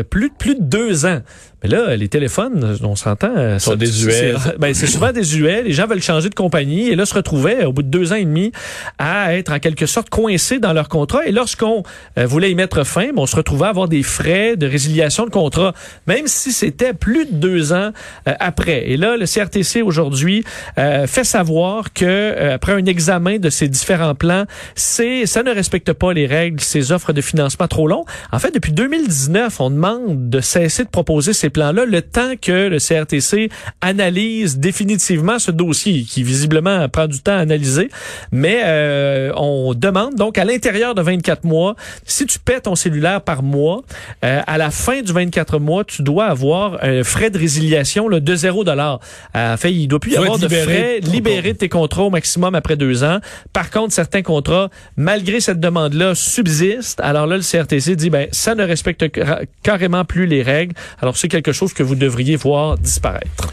plus, 0.08 0.30
plus 0.30 0.54
de 0.54 0.62
deux 0.62 1.04
ans. 1.04 1.20
Mais 1.62 1.70
là, 1.70 1.96
les 1.96 2.08
téléphones, 2.08 2.76
on 2.82 2.96
s'entend. 2.96 3.32
Euh, 3.34 3.58
sont 3.58 3.76
désuets. 3.76 4.34
Ben, 4.58 4.74
c'est 4.74 4.86
souvent 4.86 5.12
désuets. 5.12 5.62
Les 5.62 5.72
gens 5.72 5.86
veulent 5.86 6.02
changer 6.02 6.28
de 6.28 6.34
compagnie 6.34 6.88
et 6.88 6.96
là 6.96 7.06
se 7.06 7.14
retrouvaient, 7.14 7.64
au 7.64 7.72
bout 7.72 7.82
de 7.82 7.88
deux 7.88 8.12
ans 8.12 8.16
et 8.16 8.24
demi, 8.24 8.52
à 8.98 9.34
être 9.36 9.52
en 9.52 9.58
quelque 9.58 9.86
sorte 9.86 10.10
coincés 10.10 10.58
dans 10.58 10.72
leur 10.72 10.88
contrat. 10.88 11.26
Et 11.26 11.32
lorsqu'on 11.32 11.82
euh, 12.18 12.26
voulait 12.26 12.50
y 12.50 12.54
mettre 12.54 12.84
fin, 12.84 13.06
ben, 13.06 13.18
on 13.18 13.26
se 13.26 13.36
retrouvait 13.36 13.66
à 13.66 13.68
avoir 13.70 13.88
des 13.88 14.02
frais 14.02 14.56
de 14.56 14.66
résiliation 14.66 15.24
de 15.24 15.30
contrat, 15.30 15.72
même 16.06 16.26
si 16.26 16.52
c'était 16.52 16.92
plus 16.92 17.26
de 17.26 17.34
deux 17.34 17.72
ans 17.72 17.92
euh, 18.28 18.34
après. 18.38 18.90
Et 18.90 18.96
là, 18.96 19.16
le 19.16 19.26
CRTC 19.26 19.82
aujourd'hui 19.82 20.44
fait 20.76 21.24
savoir 21.24 21.92
que 21.92 22.52
après 22.52 22.72
un 22.72 22.84
examen 22.84 23.38
de 23.38 23.50
ces 23.50 23.68
différents 23.68 24.14
plans, 24.14 24.44
c'est 24.74 25.26
ça 25.26 25.42
ne 25.42 25.50
respecte 25.50 25.92
pas 25.92 26.12
les 26.12 26.26
règles, 26.26 26.60
ces 26.60 26.92
offres 26.92 27.12
de 27.12 27.20
financement 27.20 27.68
trop 27.68 27.88
longs. 27.88 28.04
En 28.32 28.38
fait, 28.38 28.52
depuis 28.52 28.72
2019, 28.72 29.60
on 29.60 29.70
demande 29.70 30.28
de 30.28 30.40
cesser 30.40 30.84
de 30.84 30.88
proposer 30.88 31.32
ces 31.32 31.45
ces 31.46 31.50
plans-là 31.50 31.84
le 31.84 32.02
temps 32.02 32.32
que 32.42 32.66
le 32.68 32.78
CRTC 32.78 33.50
analyse 33.80 34.58
définitivement 34.58 35.38
ce 35.38 35.52
dossier 35.52 36.02
qui 36.02 36.24
visiblement 36.24 36.88
prend 36.88 37.06
du 37.06 37.20
temps 37.20 37.36
à 37.36 37.40
analyser. 37.40 37.88
Mais 38.32 38.62
euh, 38.64 39.30
on 39.36 39.74
demande 39.74 40.16
donc 40.16 40.38
à 40.38 40.44
l'intérieur 40.44 40.94
de 40.96 41.02
24 41.02 41.44
mois, 41.44 41.76
si 42.04 42.26
tu 42.26 42.38
paies 42.40 42.60
ton 42.60 42.74
cellulaire 42.74 43.20
par 43.20 43.42
mois, 43.44 43.82
euh, 44.24 44.40
à 44.46 44.58
la 44.58 44.70
fin 44.72 45.02
du 45.02 45.12
24 45.12 45.58
mois, 45.60 45.84
tu 45.84 46.02
dois 46.02 46.26
avoir 46.26 46.82
un 46.82 47.04
frais 47.04 47.30
de 47.30 47.38
résiliation 47.38 48.08
là, 48.08 48.18
de 48.18 48.34
0 48.34 48.64
dollar. 48.64 48.98
Euh, 49.36 49.56
fait, 49.56 49.72
il 49.72 49.86
doit 49.86 50.00
plus 50.00 50.12
y 50.12 50.16
avoir 50.16 50.38
de 50.38 50.48
frais 50.48 50.98
libérés 51.00 51.52
de 51.52 51.58
tes 51.58 51.68
contrats 51.68 52.02
au 52.04 52.10
maximum 52.10 52.56
après 52.56 52.76
deux 52.76 53.04
ans. 53.04 53.20
Par 53.52 53.70
contre, 53.70 53.92
certains 53.94 54.22
contrats, 54.22 54.68
malgré 54.96 55.38
cette 55.40 55.60
demande-là, 55.60 56.14
subsistent. 56.16 57.00
Alors 57.00 57.26
là, 57.28 57.36
le 57.36 57.42
CRTC 57.42 57.94
dit, 57.94 58.10
ben, 58.10 58.26
ça 58.32 58.54
ne 58.56 58.64
respecte 58.64 59.04
ca- 59.14 59.42
carrément 59.62 60.04
plus 60.04 60.26
les 60.26 60.42
règles. 60.42 60.74
Alors 61.00 61.16
c'est 61.16 61.28
quelque 61.42 61.52
chose 61.52 61.74
que 61.74 61.82
vous 61.82 61.96
devriez 61.96 62.36
voir 62.36 62.78
disparaître. 62.78 63.52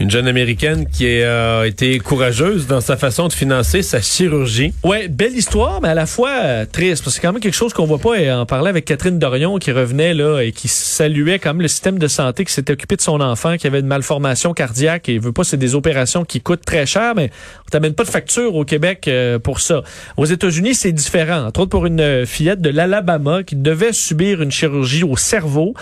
Une 0.00 0.10
jeune 0.10 0.26
américaine 0.26 0.86
qui 0.88 1.22
a 1.22 1.64
été 1.64 1.98
courageuse 2.00 2.66
dans 2.66 2.80
sa 2.80 2.96
façon 2.96 3.28
de 3.28 3.32
financer 3.32 3.82
sa 3.82 4.00
chirurgie. 4.00 4.74
Ouais, 4.82 5.08
belle 5.08 5.34
histoire, 5.34 5.80
mais 5.80 5.88
à 5.88 5.94
la 5.94 6.06
fois 6.06 6.30
euh, 6.42 6.66
triste, 6.70 7.04
parce 7.04 7.14
que 7.14 7.20
c'est 7.20 7.20
quand 7.20 7.32
même 7.32 7.40
quelque 7.40 7.54
chose 7.54 7.72
qu'on 7.72 7.86
voit 7.86 7.98
pas. 7.98 8.16
Et 8.16 8.32
en 8.32 8.44
parlait 8.44 8.70
avec 8.70 8.84
Catherine 8.84 9.18
Dorion 9.18 9.58
qui 9.58 9.70
revenait 9.70 10.12
là 10.12 10.40
et 10.40 10.52
qui 10.52 10.66
saluait 10.66 11.38
quand 11.38 11.50
même 11.50 11.62
le 11.62 11.68
système 11.68 11.98
de 11.98 12.08
santé 12.08 12.44
qui 12.44 12.52
s'était 12.52 12.72
occupé 12.72 12.96
de 12.96 13.00
son 13.02 13.20
enfant 13.20 13.56
qui 13.56 13.66
avait 13.66 13.80
une 13.80 13.86
malformation 13.86 14.52
cardiaque 14.52 15.08
et 15.08 15.18
veut 15.18 15.32
pas 15.32 15.44
c'est 15.44 15.56
des 15.56 15.74
opérations 15.74 16.24
qui 16.24 16.40
coûtent 16.40 16.64
très 16.64 16.86
cher, 16.86 17.14
mais 17.14 17.30
on 17.66 17.70
t'amène 17.70 17.94
pas 17.94 18.04
de 18.04 18.10
facture 18.10 18.54
au 18.54 18.64
Québec 18.64 19.06
euh, 19.08 19.38
pour 19.38 19.60
ça. 19.60 19.82
Aux 20.16 20.26
États-Unis, 20.26 20.74
c'est 20.74 20.92
différent. 20.92 21.46
Entre 21.46 21.60
autres 21.60 21.70
pour 21.70 21.86
une 21.86 22.00
euh, 22.00 22.26
fillette 22.26 22.60
de 22.60 22.70
l'Alabama 22.70 23.42
qui 23.42 23.56
devait 23.56 23.92
subir 23.92 24.42
une 24.42 24.50
chirurgie 24.50 25.04
au 25.04 25.16
cerveau, 25.16 25.74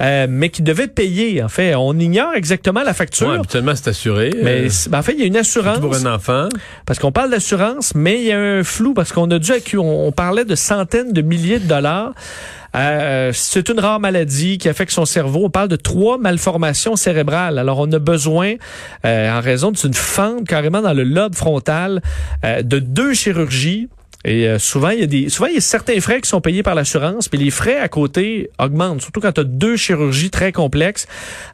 euh, 0.00 0.26
mais 0.28 0.50
qui 0.50 0.62
devait 0.62 0.88
payer. 0.88 1.42
En 1.42 1.48
fait, 1.48 1.74
on 1.74 1.98
ignore 1.98 2.34
exactement 2.34 2.82
la 2.82 2.94
facture. 2.94 3.28
Ouais, 3.28 3.38
c'est 3.74 3.88
assuré. 3.88 4.30
mais 4.42 4.66
euh, 4.66 4.68
ben, 4.88 4.98
en 4.98 5.02
fait, 5.02 5.12
il 5.12 5.20
y 5.20 5.22
a 5.22 5.26
une 5.26 5.36
assurance. 5.36 5.78
pour 5.78 5.94
un 5.94 6.14
enfant. 6.14 6.48
Parce 6.84 6.98
qu'on 6.98 7.12
parle 7.12 7.30
d'assurance, 7.30 7.94
mais 7.94 8.20
il 8.20 8.26
y 8.26 8.32
a 8.32 8.38
un 8.38 8.64
flou 8.64 8.94
parce 8.94 9.12
qu'on 9.12 9.30
a 9.30 9.38
dû 9.38 9.52
on, 9.76 10.06
on 10.06 10.12
parlait 10.12 10.44
de 10.44 10.54
centaines 10.54 11.12
de 11.12 11.22
milliers 11.22 11.58
de 11.58 11.66
dollars. 11.66 12.12
Euh, 12.76 13.30
c'est 13.32 13.68
une 13.68 13.80
rare 13.80 14.00
maladie 14.00 14.58
qui 14.58 14.68
affecte 14.68 14.92
son 14.92 15.04
cerveau. 15.04 15.44
On 15.44 15.50
parle 15.50 15.68
de 15.68 15.76
trois 15.76 16.18
malformations 16.18 16.96
cérébrales. 16.96 17.58
Alors, 17.58 17.78
on 17.78 17.90
a 17.92 17.98
besoin, 17.98 18.54
euh, 19.04 19.30
en 19.30 19.40
raison 19.40 19.70
d'une 19.70 19.94
fente 19.94 20.46
carrément 20.46 20.82
dans 20.82 20.92
le 20.92 21.04
lobe 21.04 21.34
frontal, 21.34 22.02
euh, 22.44 22.62
de 22.62 22.78
deux 22.78 23.14
chirurgies. 23.14 23.88
Et 24.26 24.48
euh, 24.48 24.58
souvent, 24.58 24.90
il 24.90 24.98
y 24.98 25.02
a 25.04 25.06
des, 25.06 25.28
souvent 25.28 25.46
il 25.46 25.54
y 25.54 25.58
a 25.58 25.60
certains 25.60 26.00
frais 26.00 26.20
qui 26.20 26.28
sont 26.28 26.40
payés 26.40 26.64
par 26.64 26.74
l'assurance, 26.74 27.30
mais 27.32 27.38
les 27.38 27.52
frais 27.52 27.78
à 27.78 27.88
côté 27.88 28.50
augmentent, 28.58 29.00
surtout 29.00 29.20
quand 29.20 29.30
tu 29.30 29.40
as 29.40 29.44
deux 29.44 29.76
chirurgies 29.76 30.30
très 30.30 30.50
complexes. 30.50 31.06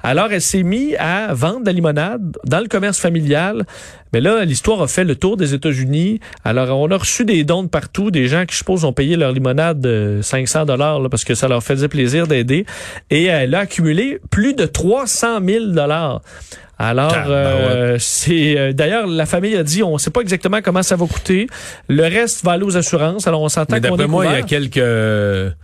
Alors, 0.02 0.32
elle 0.32 0.40
s'est 0.40 0.62
mise 0.62 0.96
à 0.98 1.34
vendre 1.34 1.60
de 1.60 1.66
la 1.66 1.72
limonade 1.72 2.34
dans 2.44 2.60
le 2.60 2.68
commerce 2.68 2.98
familial. 2.98 3.66
Mais 4.12 4.20
là, 4.20 4.44
l'histoire 4.44 4.82
a 4.82 4.88
fait 4.88 5.04
le 5.04 5.16
tour 5.16 5.36
des 5.36 5.54
États-Unis. 5.54 6.20
Alors, 6.44 6.78
on 6.78 6.90
a 6.90 6.96
reçu 6.96 7.24
des 7.24 7.44
dons 7.44 7.62
de 7.62 7.68
partout, 7.68 8.10
des 8.10 8.28
gens 8.28 8.44
qui, 8.44 8.52
je 8.52 8.58
suppose, 8.58 8.84
ont 8.84 8.92
payé 8.92 9.16
leur 9.16 9.32
limonade 9.32 9.80
de 9.80 10.20
500 10.22 10.66
dollars 10.66 11.00
parce 11.10 11.24
que 11.24 11.34
ça 11.34 11.48
leur 11.48 11.62
faisait 11.62 11.88
plaisir 11.88 12.26
d'aider. 12.26 12.66
Et 13.10 13.24
elle 13.24 13.54
a 13.54 13.60
accumulé 13.60 14.20
plus 14.30 14.54
de 14.54 14.66
300 14.66 15.40
000 15.44 15.66
dollars. 15.66 16.20
Alors, 16.78 17.12
Tabarouette. 17.12 17.30
euh, 17.30 17.96
c'est 18.00 18.58
euh, 18.58 18.72
d'ailleurs 18.72 19.06
la 19.06 19.24
famille 19.24 19.54
a 19.56 19.62
dit, 19.62 19.82
on 19.82 19.92
ne 19.92 19.98
sait 19.98 20.10
pas 20.10 20.20
exactement 20.20 20.60
comment 20.62 20.82
ça 20.82 20.96
va 20.96 21.06
coûter. 21.06 21.46
Le 21.88 22.02
reste 22.02 22.44
va 22.44 22.52
aller 22.52 22.64
aux 22.64 22.76
assurances. 22.76 23.26
Alors, 23.28 23.40
on 23.40 23.48
s'entend 23.48 23.76
Mais 23.76 23.80
qu'on 23.80 23.96
d'après 23.96 24.04
est 24.04 24.08
moi, 24.08 24.26
il 24.26 24.32
y 24.32 24.34
a 24.34 24.42
quelques 24.42 25.54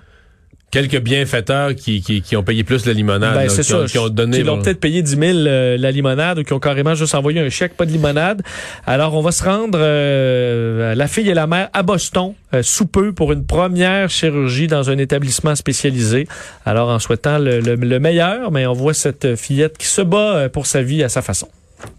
quelques 0.70 1.00
bienfaiteurs 1.00 1.75
qui, 1.75 2.00
qui, 2.02 2.20
qui 2.20 2.37
ont 2.37 2.42
payé 2.42 2.62
plus 2.64 2.84
la 2.87 2.92
limonade, 2.92 3.34
Ben, 3.34 3.42
là, 3.44 3.48
c'est 3.48 3.62
qui, 3.62 3.72
ont, 3.75 3.80
ça. 3.82 3.87
qui 3.87 3.98
ont 3.98 4.08
donné. 4.08 4.38
Qui 4.38 4.42
l'ont 4.42 4.60
peut-être 4.60 4.80
payé 4.80 5.02
10 5.02 5.10
000 5.16 5.22
euh, 5.46 5.76
la 5.78 5.90
limonade 5.90 6.38
ou 6.38 6.42
qui 6.44 6.52
ont 6.52 6.58
carrément 6.60 6.94
juste 6.94 7.14
envoyé 7.14 7.40
un 7.40 7.48
chèque, 7.48 7.75
pas 7.75 7.87
de 7.87 7.90
limonade. 7.92 8.42
Alors, 8.87 9.14
on 9.14 9.22
va 9.22 9.32
se 9.32 9.42
rendre, 9.44 9.78
euh, 9.80 10.94
la 10.94 11.06
fille 11.08 11.28
et 11.30 11.34
la 11.34 11.46
mère, 11.46 11.68
à 11.72 11.82
Boston, 11.82 12.34
euh, 12.54 12.62
sous 12.62 12.87
peu, 12.87 13.12
pour 13.12 13.32
une 13.32 13.44
première 13.46 14.10
chirurgie 14.10 14.66
dans 14.66 14.90
un 14.90 14.98
établissement 14.98 15.54
spécialisé. 15.54 16.26
Alors, 16.66 16.88
en 16.90 16.98
souhaitant 16.98 17.38
le, 17.38 17.60
le- 17.60 17.75
le 17.76 17.98
meilleur, 18.00 18.50
mais 18.50 18.66
on 18.66 18.72
voit 18.75 18.94
cette 18.94 19.37
fillette 19.37 19.78
qui 19.78 19.87
se 19.87 20.02
bat 20.02 20.37
euh, 20.37 20.48
pour 20.48 20.66
sa 20.66 20.82
vie 20.82 21.02
à 21.02 21.08
sa 21.08 21.22
façon. 21.22 21.48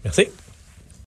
Merci. 0.03 0.27